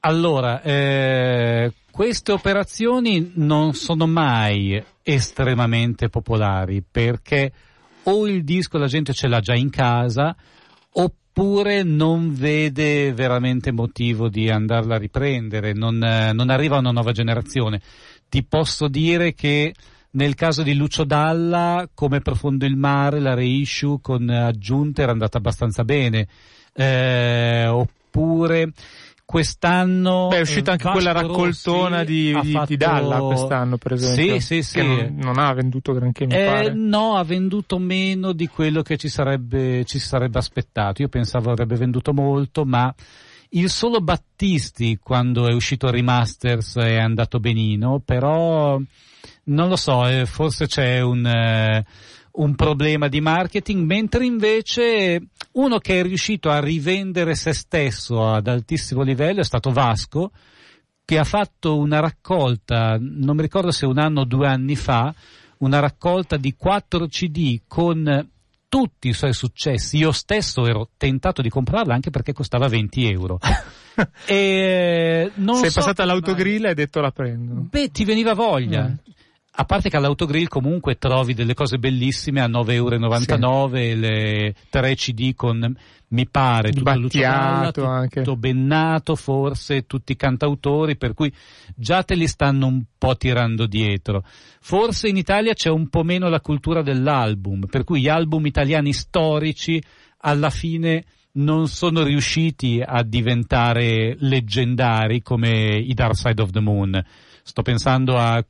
[0.00, 7.52] Allora, eh, queste operazioni non sono mai estremamente popolari perché
[8.04, 10.34] o il disco la gente ce l'ha già in casa,
[10.92, 17.12] oppure non vede veramente motivo di andarla a riprendere, non, eh, non arriva una nuova
[17.12, 17.80] generazione.
[18.28, 19.74] Ti posso dire che
[20.12, 25.38] nel caso di Lucio Dalla, come Profondo il mare, la reissue con aggiunte era andata
[25.38, 26.26] abbastanza bene.
[26.72, 28.72] Eh, oppure
[29.30, 32.66] quest'anno Beh, è uscita anche quella raccoltona di, di, fatto...
[32.66, 34.82] di, Dalla quest'anno per esempio sì, sì, sì.
[34.82, 38.96] Non, non, ha venduto granché mi eh, pare no ha venduto meno di quello che
[38.96, 42.92] ci sarebbe, ci sarebbe aspettato io pensavo avrebbe venduto molto ma
[43.50, 48.80] il solo Battisti quando è uscito il Remasters è andato benino però
[49.44, 51.84] non lo so eh, forse c'è un eh,
[52.32, 55.20] un problema di marketing, mentre invece
[55.52, 60.30] uno che è riuscito a rivendere se stesso ad altissimo livello è stato Vasco,
[61.04, 65.12] che ha fatto una raccolta, non mi ricordo se un anno o due anni fa,
[65.58, 68.28] una raccolta di 4 CD con
[68.70, 69.98] tutti i suoi successi.
[69.98, 73.38] Io stesso ero tentato di comprarla anche perché costava 20 euro.
[74.24, 77.66] e non Sei so passata all'autogrill e hai detto la prendo.
[77.68, 78.86] Beh, ti veniva voglia.
[78.88, 78.94] Mm.
[79.52, 83.98] A parte che all'autogrill comunque trovi delle cose bellissime a 9,99 euro, sì.
[83.98, 85.76] le 3 CD con,
[86.08, 88.22] mi pare, tutto Battiato Lucio anche.
[88.22, 91.32] tutto Bennato forse, tutti i cantautori, per cui
[91.74, 94.24] già te li stanno un po' tirando dietro.
[94.60, 98.92] Forse in Italia c'è un po' meno la cultura dell'album, per cui gli album italiani
[98.92, 99.82] storici
[100.18, 107.04] alla fine non sono riusciti a diventare leggendari come i Dark Side of the Moon.
[107.42, 108.44] Sto pensando a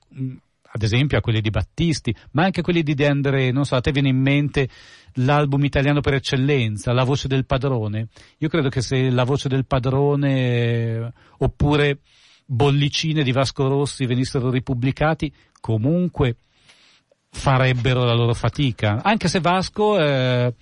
[0.73, 3.75] ad esempio a quelli di Battisti, ma anche a quelli di De André, non so,
[3.75, 4.69] a te viene in mente
[5.15, 8.09] l'album italiano per eccellenza, La voce del padrone.
[8.39, 11.99] Io credo che se La voce del padrone eh, oppure
[12.47, 16.37] Bollicine di Vasco Rossi venissero ripubblicati, comunque
[17.31, 20.55] farebbero la loro fatica, anche se Vasco eh,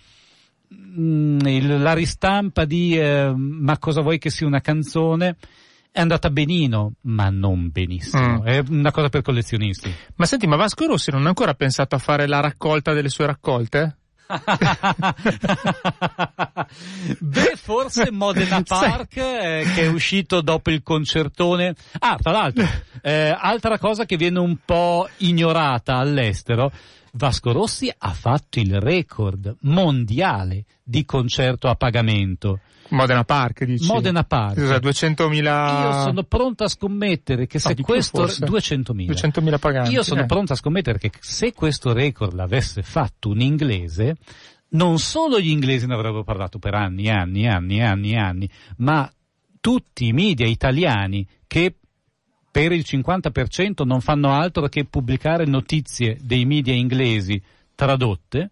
[0.75, 1.39] mm,
[1.81, 5.37] la ristampa di eh, Ma cosa vuoi che sia una canzone
[5.99, 8.43] è andata benino, ma non benissimo.
[8.43, 8.47] Mm.
[8.47, 9.93] È una cosa per collezionisti.
[10.15, 13.27] Ma senti, ma Vasco Rossi non ha ancora pensato a fare la raccolta delle sue
[13.27, 13.97] raccolte?
[17.19, 21.75] Beh, forse Modena Park, eh, che è uscito dopo il concertone.
[21.99, 22.65] Ah, tra l'altro,
[23.03, 26.71] eh, altra cosa che viene un po' ignorata all'estero.
[27.13, 32.61] Vasco Rossi ha fatto il record mondiale di concerto a pagamento.
[32.91, 33.87] Modena Park, dici?
[33.87, 34.59] Modena Park.
[34.59, 35.83] Scusa, 200.000...
[35.83, 38.25] Io sono pronto a scommettere che se no, questo...
[38.25, 38.93] 200.000.
[38.93, 39.93] 200.000 paganti.
[39.93, 40.27] Io sono eh.
[40.27, 44.17] pronto a scommettere che se questo record l'avesse fatto un inglese,
[44.71, 48.13] non solo gli inglesi ne avrebbero parlato per anni e anni e anni e anni
[48.13, 49.11] e anni, ma
[49.61, 51.75] tutti i media italiani che
[52.51, 57.41] per il 50% non fanno altro che pubblicare notizie dei media inglesi
[57.75, 58.51] tradotte,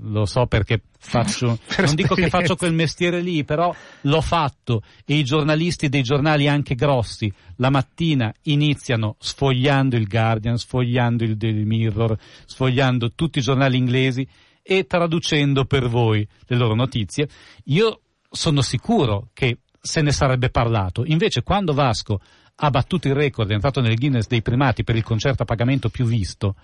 [0.00, 4.82] lo so perché faccio, per non dico che faccio quel mestiere lì, però l'ho fatto
[5.04, 11.36] e i giornalisti dei giornali anche grossi la mattina iniziano sfogliando il Guardian, sfogliando il
[11.36, 14.26] Daily Mirror, sfogliando tutti i giornali inglesi
[14.62, 17.28] e traducendo per voi le loro notizie.
[17.66, 21.04] Io sono sicuro che se ne sarebbe parlato.
[21.04, 22.20] Invece quando Vasco
[22.56, 25.88] ha battuto il record, è entrato nel Guinness dei primati per il concerto a pagamento
[25.88, 26.56] più visto,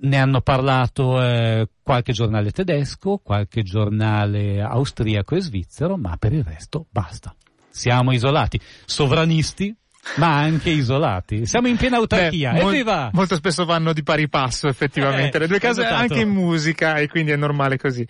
[0.00, 6.44] ne hanno parlato eh, qualche giornale tedesco, qualche giornale austriaco e svizzero, ma per il
[6.44, 7.34] resto basta.
[7.70, 9.74] Siamo isolati, sovranisti,
[10.16, 11.46] ma anche isolati.
[11.46, 12.52] Siamo in piena autarchia.
[12.52, 15.36] Beh, mol- molto spesso vanno di pari passo, effettivamente.
[15.36, 16.02] Eh, Le due case notato.
[16.02, 18.06] anche in musica e quindi è normale così.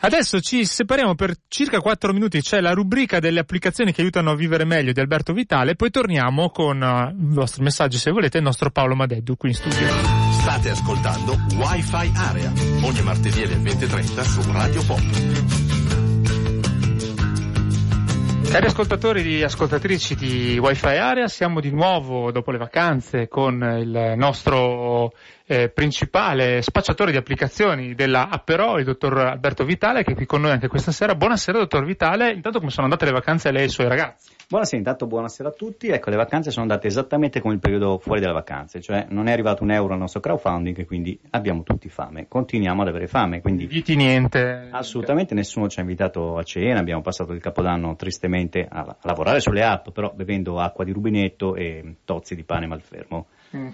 [0.00, 2.40] Adesso ci separiamo per circa 4 minuti.
[2.40, 5.74] C'è la rubrica delle applicazioni che aiutano a vivere meglio di Alberto Vitale.
[5.74, 9.54] Poi torniamo con uh, il vostro messaggio, se volete, il nostro Paolo Madeddu qui in
[9.54, 9.88] studio.
[10.40, 12.52] State ascoltando Wi-Fi Area.
[12.82, 15.81] Ogni martedì alle 20.30 su Radio Pop.
[18.52, 24.12] Cari ascoltatori e ascoltatrici di Wi-Fi Area, siamo di nuovo dopo le vacanze con il
[24.16, 25.14] nostro
[25.46, 30.40] eh, principale spacciatore di applicazioni della Apero, il dottor Alberto Vitale, che è qui con
[30.40, 31.14] noi anche questa sera.
[31.14, 34.30] Buonasera dottor Vitale, intanto come sono andate le vacanze a lei e ai suoi ragazzi?
[34.48, 35.88] Buonasera, intanto buonasera a tutti.
[35.88, 39.32] Ecco, le vacanze sono andate esattamente come il periodo fuori dalle vacanze, cioè non è
[39.32, 42.26] arrivato un euro al nostro crowdfunding e quindi abbiamo tutti fame.
[42.28, 43.66] Continuiamo ad avere fame, quindi...
[43.66, 44.68] Viti niente?
[44.70, 49.40] Assolutamente, nessuno ci ha invitato a cena, abbiamo passato il capodanno tristemente a, a lavorare
[49.40, 53.26] sulle app, però bevendo acqua di rubinetto e tozzi di pane malfermo.
[53.56, 53.68] Mm.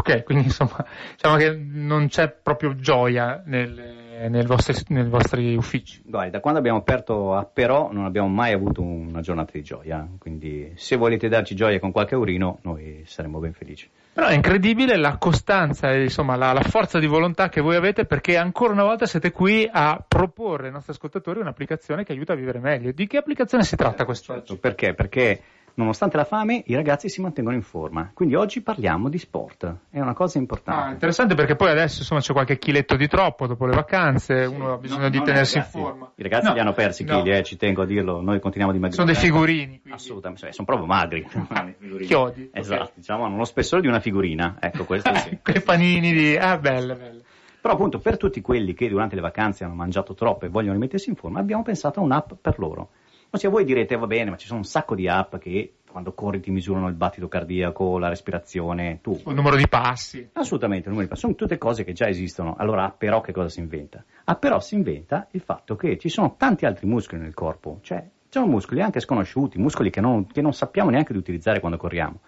[0.00, 0.82] Ok, quindi insomma,
[1.12, 6.00] diciamo che non c'è proprio gioia nel, nel vostri, nei vostri uffici.
[6.06, 10.08] Guarda, da quando abbiamo aperto a Però non abbiamo mai avuto una giornata di gioia,
[10.18, 13.90] quindi se volete darci gioia con qualche urino noi saremo ben felici.
[14.14, 18.06] Però è incredibile la costanza e insomma la, la, forza di volontà che voi avete
[18.06, 22.36] perché ancora una volta siete qui a proporre ai nostri ascoltatori un'applicazione che aiuta a
[22.36, 22.90] vivere meglio.
[22.92, 24.46] Di che applicazione si tratta quest'oggi?
[24.46, 24.94] Certo, perché?
[24.94, 25.40] Perché
[25.74, 28.10] nonostante la fame, i ragazzi si mantengono in forma.
[28.12, 30.88] Quindi oggi parliamo di sport, è una cosa importante.
[30.88, 34.54] Ah, interessante perché poi adesso insomma c'è qualche chiletto di troppo dopo le vacanze, sì,
[34.54, 36.12] uno ha bisogno no, di tenersi in forma.
[36.14, 37.16] I ragazzi no, li hanno persi no.
[37.16, 39.02] chili, eh, ci tengo a dirlo, noi continuiamo a dimagrire.
[39.02, 39.80] Sono dei figurini.
[39.80, 39.90] Quindi.
[39.92, 41.26] Assolutamente, cioè, sono proprio magri.
[42.06, 42.50] Chiodi.
[42.52, 42.94] Esatto, okay.
[42.96, 45.38] diciamo, hanno lo spessore di una figurina, ecco questo sì.
[45.42, 46.36] Quei panini di...
[46.36, 47.22] ah, belle, belle.
[47.60, 51.10] Però appunto per tutti quelli che durante le vacanze hanno mangiato troppo e vogliono rimettersi
[51.10, 52.88] in forma, abbiamo pensato a un'app per loro.
[53.32, 56.40] Ossia voi direte, va bene, ma ci sono un sacco di app che quando corri
[56.40, 59.12] ti misurano il battito cardiaco, la respirazione, tu.
[59.12, 60.30] Il numero di passi.
[60.32, 61.22] Assolutamente, il numero di passi.
[61.22, 62.56] Sono tutte cose che già esistono.
[62.58, 64.04] Allora, però che cosa si inventa?
[64.24, 68.00] Ah, però si inventa il fatto che ci sono tanti altri muscoli nel corpo, cioè
[68.02, 71.78] ci sono muscoli anche sconosciuti, muscoli che non, che non sappiamo neanche di utilizzare quando
[71.78, 72.20] corriamo.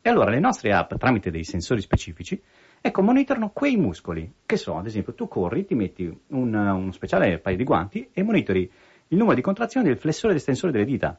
[0.00, 2.40] E allora le nostre app, tramite dei sensori specifici,
[2.80, 7.38] ecco, monitorano quei muscoli, che sono, ad esempio, tu corri, ti metti un, un speciale
[7.38, 8.70] paio di guanti e monitori
[9.08, 11.18] il numero di contrazioni del flessore ed estensore delle dita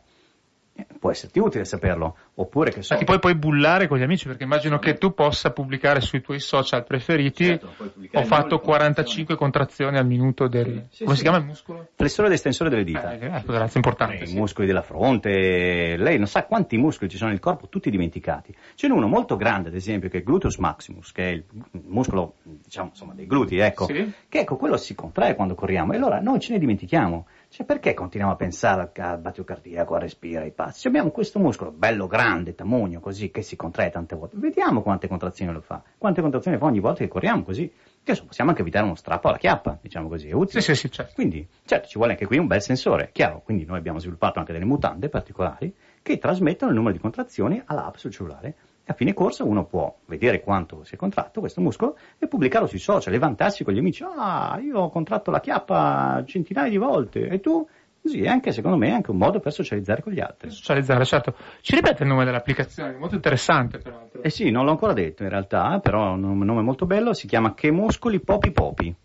[1.00, 2.94] può esserti utile saperlo, oppure che so.
[2.94, 6.22] Ma ti puoi poi bullare con gli amici, perché immagino che tu possa pubblicare sui
[6.22, 7.70] tuoi social preferiti, certo,
[8.14, 10.88] ho fatto 45 contrazioni al minuto del...
[10.90, 11.24] Sì, come sì.
[11.24, 11.88] si chiama il muscolo?
[11.96, 13.18] Flessore ed estensore delle dita.
[13.18, 14.24] Eh, ecco, grazie, importante.
[14.26, 18.56] I muscoli della fronte, lei non sa quanti muscoli ci sono nel corpo, tutti dimenticati.
[18.76, 21.44] Ce n'è uno molto grande, ad esempio, che è il gluteus maximus, che è il
[21.86, 22.36] muscolo,
[22.70, 26.40] diciamo, insomma, dei glutei, ecco, che ecco, quello si contrae quando corriamo, e allora noi
[26.40, 27.28] ce ne dimentichiamo.
[27.50, 30.82] Cioè, perché continuiamo a pensare al battito cardiaco, a respirare, ai passi?
[30.82, 34.38] Cioè, abbiamo questo muscolo bello grande, tamonio, così, che si contrae tante volte.
[34.38, 35.82] Vediamo quante contrazioni lo fa.
[35.98, 37.72] Quante contrazioni fa ogni volta che corriamo così.
[38.02, 40.30] Adesso possiamo anche evitare uno strappo alla chiappa, diciamo così.
[40.30, 40.62] È utile.
[40.62, 41.14] Sì, sì, sì, certo.
[41.16, 43.42] Quindi, certo, ci vuole anche qui un bel sensore, chiaro.
[43.44, 47.96] Quindi noi abbiamo sviluppato anche delle mutande particolari che trasmettono il numero di contrazioni all'app
[47.96, 48.56] sul cellulare
[48.90, 52.80] a fine corsa uno può vedere quanto si è contratto questo muscolo e pubblicarlo sui
[52.80, 54.04] social e vantarsi con gli amici.
[54.04, 57.68] Ah, io ho contratto la chiappa centinaia di volte e tu?
[58.02, 60.50] Così è anche, secondo me, è anche un modo per socializzare con gli altri.
[60.50, 61.36] Socializzare, certo.
[61.62, 64.24] Ci ripete il nome dell'applicazione, molto interessante peraltro.
[64.24, 67.28] Eh sì, non l'ho ancora detto in realtà, però è un nome molto bello, si
[67.28, 68.96] chiama Che muscoli popi popi.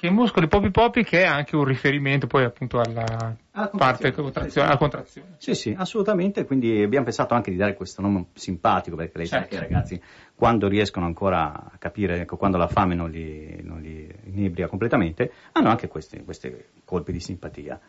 [0.00, 4.68] Che muscoli popi popi che è anche un riferimento poi appunto alla, alla parte contrazione,
[4.68, 5.34] alla contrazione.
[5.38, 9.42] Sì, sì, assolutamente, quindi abbiamo pensato anche di dare questo nome simpatico perché lei certo.
[9.42, 10.00] sa che i ragazzi
[10.36, 15.32] quando riescono ancora a capire, ecco, quando la fame non li, non li inebria completamente,
[15.50, 17.80] hanno anche questi, questi colpi di simpatia.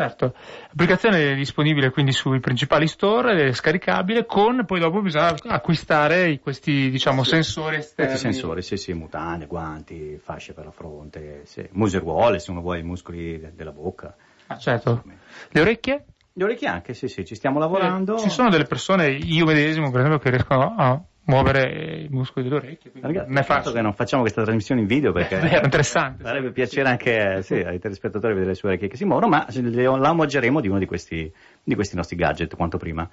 [0.00, 0.34] Certo,
[0.68, 6.88] l'applicazione è disponibile quindi sui principali store, è scaricabile, con poi dopo bisogna acquistare questi
[6.88, 7.32] diciamo sì.
[7.32, 8.10] sensori esterni.
[8.12, 11.68] Questi sensori, sì sì, mutande, guanti, fasce per la fronte, sì.
[11.72, 14.16] museruole se uno vuole i muscoli de- della bocca.
[14.46, 15.04] Ah certo.
[15.50, 16.06] Le orecchie?
[16.32, 18.16] Le orecchie anche, sì sì, ci stiamo lavorando.
[18.16, 20.98] Eh, ci sono delle persone, io medesimo per esempio, che riescono a
[21.30, 22.90] muovere i muscoli delle orecchie.
[23.00, 26.24] Ragazzi, non è fatto che non facciamo questa trasmissione in video perché è interessante.
[26.24, 29.46] Sarebbe sì, piacere anche sì, ai telespettatori vedere le sue orecchie che si muovono, ma
[29.48, 33.08] la omaggeremo di uno di questi, di questi nostri gadget quanto prima.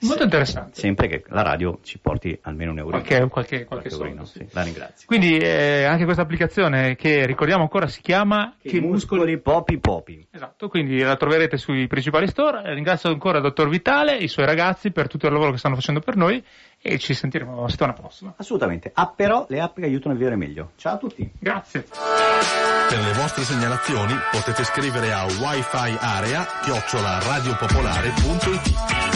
[0.00, 0.80] Molto interessante.
[0.80, 2.90] Sempre che la radio ci porti almeno un euro.
[2.90, 4.46] Qualche, qualche, qualche, qualche euro, sì.
[4.50, 5.06] La ringrazio.
[5.06, 9.20] Quindi eh, anche questa applicazione che ricordiamo ancora si chiama Che, che muscoli...
[9.20, 10.26] muscoli popi popi.
[10.30, 12.74] Esatto, quindi la troverete sui principali store.
[12.74, 15.74] Ringrazio ancora il dottor Vitale e i suoi ragazzi per tutto il lavoro che stanno
[15.74, 16.42] facendo per noi
[16.82, 18.34] e ci sentiremo la settimana prossima.
[18.36, 18.90] Assolutamente.
[18.92, 20.72] Ah, però le app che aiutano a vivere meglio.
[20.76, 21.28] Ciao a tutti.
[21.38, 21.86] Grazie.
[22.88, 29.13] Per le vostre segnalazioni potete scrivere a wifi area chiocciola radiopopolare.it.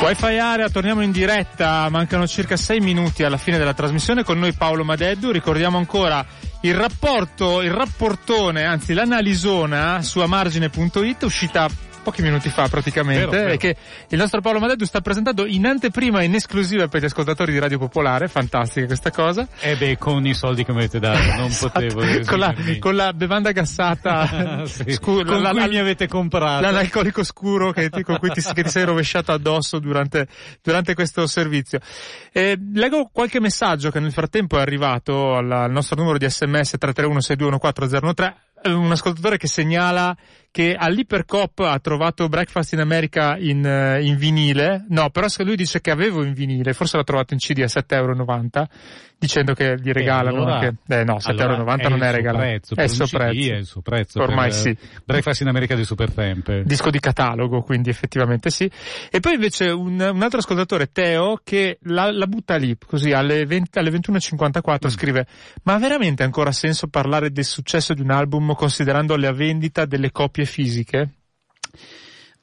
[0.00, 4.52] Wi-Fi Area, torniamo in diretta, mancano circa 6 minuti alla fine della trasmissione con noi
[4.52, 6.24] Paolo Madeddu, ricordiamo ancora
[6.62, 11.68] il rapporto, il rapportone, anzi l'analisona su amargine.it uscita
[12.04, 13.56] pochi minuti fa praticamente, vero, vero.
[13.56, 13.76] che
[14.08, 17.78] il nostro Paolo Madeddu sta presentando in anteprima in esclusiva per gli ascoltatori di Radio
[17.78, 19.48] Popolare, fantastica questa cosa.
[19.60, 21.72] Eh beh, con i soldi che mi avete dato, non esatto.
[21.72, 24.92] potevo con la, con la bevanda gassata sì.
[24.92, 26.70] scura, con la, cui la, mi avete comprato.
[26.70, 30.28] L'alcolico scuro che, con cui ti, che ti, sei rovesciato addosso durante,
[30.62, 31.80] durante questo servizio.
[32.30, 36.76] Eh, leggo qualche messaggio che nel frattempo è arrivato al, al nostro numero di sms
[36.78, 38.34] 331 6214013
[38.64, 40.16] un ascoltatore che segnala
[40.54, 45.56] che all'Ipercop ha trovato Breakfast in America in, eh, in vinile, no, però se lui
[45.56, 48.68] dice che avevo in vinile, forse l'ha trovato in CD a 7,90 euro,
[49.18, 52.74] dicendo che gli regalano allora, anche, eh no, 7,90 allora euro non è regalato, prezzo,
[52.76, 54.76] è il suo prezzo, è il suo prezzo, ormai sì.
[55.04, 56.60] Breakfast in America di Supertramp.
[56.60, 58.70] Disco di catalogo, quindi effettivamente sì.
[59.10, 63.44] E poi invece un, un altro ascoltatore, Teo, che la, la butta lì, così alle,
[63.44, 64.88] 20, alle 21.54 mm.
[64.88, 65.26] scrive,
[65.64, 70.12] ma ha veramente ancora senso parlare del successo di un album considerando la vendita delle
[70.12, 71.10] copie copie fisiche?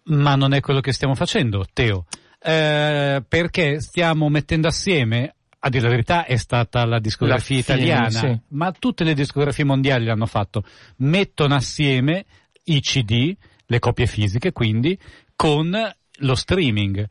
[0.03, 2.05] Ma non è quello che stiamo facendo, Teo.
[2.43, 8.09] Eh, perché stiamo mettendo assieme a dire la verità è stata la discografia La italiana,
[8.09, 8.39] sì.
[8.49, 10.63] ma tutte le discografie mondiali l'hanno fatto.
[10.97, 12.25] Mettono assieme
[12.65, 13.35] i CD,
[13.67, 14.97] le copie fisiche quindi,
[15.35, 15.71] con
[16.17, 17.07] lo streaming.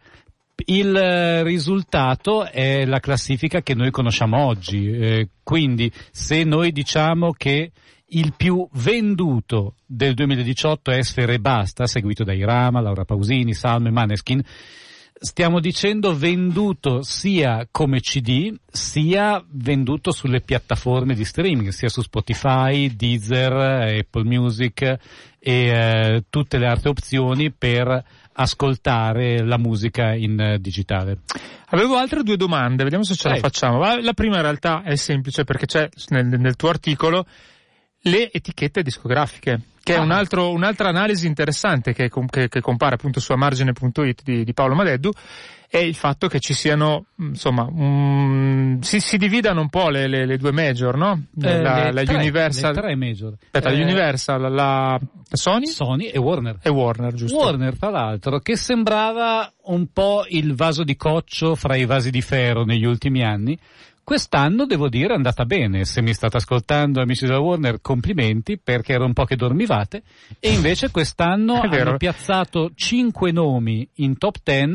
[0.66, 7.70] Il risultato è la classifica che noi conosciamo oggi, eh, quindi se noi diciamo che
[8.10, 14.42] il più venduto del 2018 è Sfere Basta, seguito dai Rama, Laura Pausini, Salme, Maneskin,
[15.12, 22.94] stiamo dicendo venduto sia come CD sia venduto sulle piattaforme di streaming, sia su Spotify,
[22.96, 24.98] Deezer, Apple Music e
[25.38, 31.18] eh, tutte le altre opzioni per ascoltare la musica in eh, digitale.
[31.72, 33.46] Avevo altre due domande, vediamo se ce la Prego.
[33.48, 33.78] facciamo.
[34.00, 37.26] La prima in realtà è semplice perché c'è nel, nel tuo articolo
[38.02, 40.02] le etichette discografiche, che è Ah.
[40.02, 44.74] un altro- un'altra analisi interessante che, che- che compare appunto su amargine.it di, di Paolo
[44.74, 45.10] Madeddu,
[45.72, 50.26] è il fatto che ci siano, insomma, mm, si, si dividano un po' le, le-
[50.26, 51.26] le due major, no?
[51.40, 53.34] Eh, la, la tre, Universal, tre major.
[53.40, 56.58] aspetta, Eh, Universal, la, la Sony Sony e Warner.
[56.60, 57.36] e Warner, giusto?
[57.38, 62.20] Warner, tra l'altro, che sembrava un po' il vaso di coccio fra i vasi di
[62.20, 63.56] ferro negli ultimi anni.
[64.10, 68.92] Quest'anno devo dire è andata bene, se mi state ascoltando amici della Warner complimenti perché
[68.92, 70.02] era un po' che dormivate.
[70.40, 74.72] E invece quest'anno hanno piazzato cinque nomi in top 10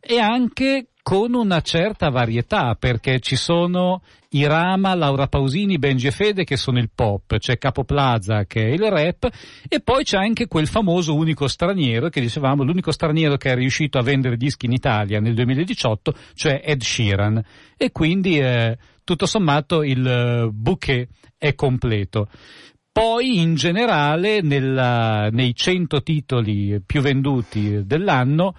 [0.00, 4.00] e anche con una certa varietà perché ci sono
[4.30, 8.70] Irama, Laura Pausini, Benji e Fede che sono il pop, c'è Capo Plaza che è
[8.70, 9.28] il rap
[9.68, 13.98] e poi c'è anche quel famoso unico straniero che dicevamo, l'unico straniero che è riuscito
[13.98, 17.44] a vendere dischi in Italia nel 2018, cioè Ed Sheeran
[17.76, 22.30] e quindi eh, tutto sommato il eh, bouquet è completo.
[22.90, 28.54] Poi in generale nella- nei 100 titoli più venduti dell'anno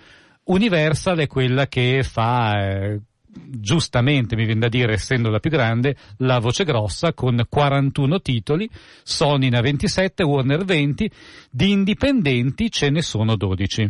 [0.46, 5.96] Universal è quella che fa eh, giustamente, mi viene da dire, essendo la più grande,
[6.18, 8.70] la voce grossa con 41 titoli,
[9.04, 11.10] Sony ne ha 27, Warner 20,
[11.50, 13.82] di indipendenti ce ne sono 12.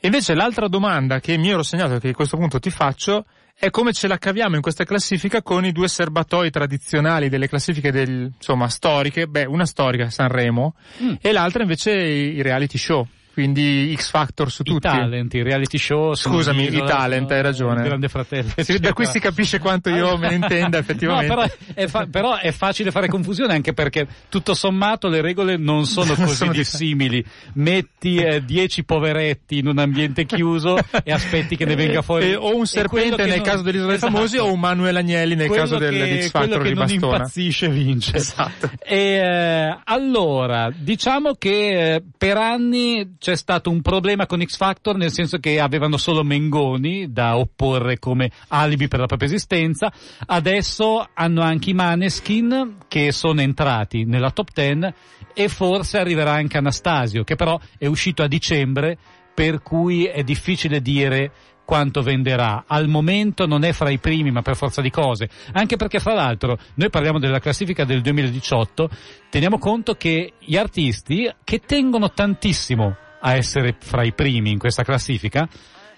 [0.00, 3.24] E invece l'altra domanda che mi ero segnato che a questo punto ti faccio
[3.60, 7.90] è come ce la caviamo in questa classifica con i due serbatoi tradizionali delle classifiche
[7.90, 11.14] del, insomma, storiche, beh, una storica, Sanremo, Mm.
[11.20, 13.04] e l'altra invece i reality show,
[13.38, 14.88] quindi X Factor su I tutti.
[14.88, 16.12] talent, i reality show.
[16.12, 17.84] Scusami, i talent, hai ragione.
[17.84, 18.50] Grande fratello.
[18.56, 21.32] Sì, da qui si capisce quanto io me ne intenda effettivamente.
[21.32, 25.56] No, però è, fa- però è facile fare confusione anche perché tutto sommato le regole
[25.56, 27.24] non sono così Sono di- dissimili.
[27.54, 32.32] Metti eh, dieci poveretti in un ambiente chiuso e aspetti che ne venga fuori.
[32.32, 34.10] Eh, o un quello serpente nel non- caso dell'Isola Esatto.
[34.10, 36.62] dei Famosi o un Manuel Agnelli nel Quello caso del, che- di X Factor quello
[36.64, 37.12] che di non Bastona.
[37.14, 38.16] impazzisce vince.
[38.16, 38.70] Esatto.
[38.84, 44.96] E, eh, allora, diciamo che eh, per anni c'è stato un problema con X Factor,
[44.96, 49.92] nel senso che avevano solo Mengoni da opporre come alibi per la propria esistenza.
[50.24, 54.94] Adesso hanno anche i Maneskin che sono entrati nella top 10
[55.34, 58.96] e forse arriverà anche Anastasio, che però è uscito a dicembre,
[59.34, 61.30] per cui è difficile dire
[61.66, 62.64] quanto venderà.
[62.66, 65.28] Al momento non è fra i primi, ma per forza di cose.
[65.52, 68.88] Anche perché, fra l'altro, noi parliamo della classifica del 2018,
[69.28, 74.82] teniamo conto che gli artisti che tengono tantissimo a essere fra i primi in questa
[74.84, 75.48] classifica,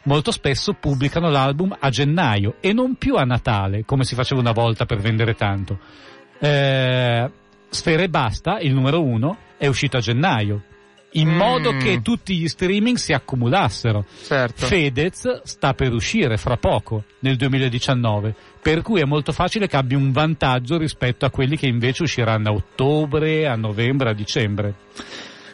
[0.05, 4.53] molto spesso pubblicano l'album a gennaio e non più a Natale, come si faceva una
[4.53, 5.79] volta per vendere tanto.
[6.39, 7.31] Eh,
[7.69, 10.63] Sfere e Basta, il numero uno, è uscito a gennaio.
[11.15, 11.37] In Mm.
[11.37, 14.05] modo che tutti gli streaming si accumulassero.
[14.25, 14.65] Certo.
[14.67, 19.99] Fedez sta per uscire fra poco, nel 2019, per cui è molto facile che abbia
[19.99, 24.75] un vantaggio rispetto a quelli che invece usciranno a ottobre, a novembre, a dicembre.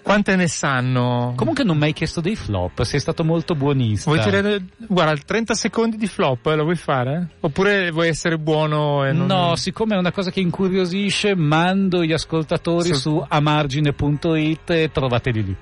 [0.06, 1.32] Quante ne sanno?
[1.34, 4.08] Comunque non mi hai chiesto dei flop, sei stato molto buonista.
[4.08, 7.30] Vuoi tirare, guarda, 30 secondi di flop, eh, lo vuoi fare?
[7.40, 9.26] Oppure vuoi essere buono e non...
[9.26, 15.44] No, siccome è una cosa che incuriosisce, mando gli ascoltatori Su- su amargine.it e trovateli
[15.44, 15.56] lì.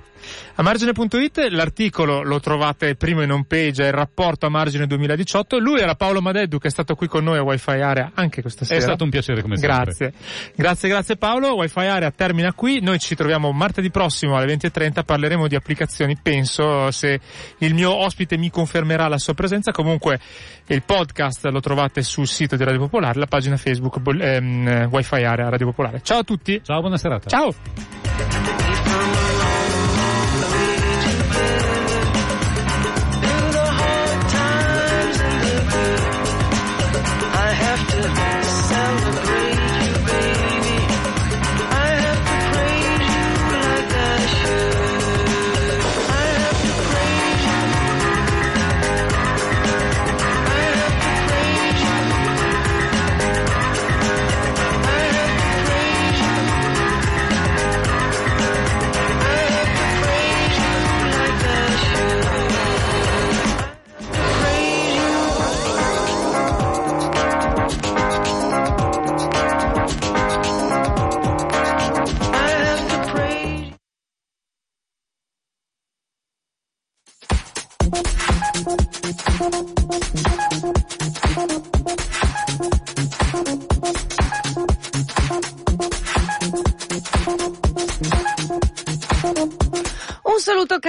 [0.55, 5.57] A margine.it l'articolo lo trovate primo in home page, è il rapporto a margine 2018.
[5.59, 8.65] Lui era Paolo Madeddu che è stato qui con noi a Wi-Fi Area anche questa
[8.65, 8.79] sera.
[8.79, 9.83] È stato un piacere come sempre.
[9.83, 10.13] Grazie.
[10.55, 11.55] Grazie, grazie Paolo.
[11.55, 12.79] Wi-Fi Area termina qui.
[12.81, 15.03] Noi ci troviamo martedì prossimo alle 20.30.
[15.03, 16.17] Parleremo di applicazioni.
[16.21, 17.19] Penso se
[17.59, 19.71] il mio ospite mi confermerà la sua presenza.
[19.71, 20.19] Comunque
[20.67, 25.49] il podcast lo trovate sul sito di Radio Popolare, la pagina Facebook ehm, Wi-Fi Area
[25.49, 26.01] Radio Popolare.
[26.01, 26.61] Ciao a tutti.
[26.63, 27.29] Ciao, buona serata.
[27.29, 28.84] Ciao.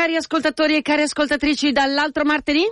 [0.07, 2.63] Cari ascoltatori e cari ascoltatrici dall'altro martedì.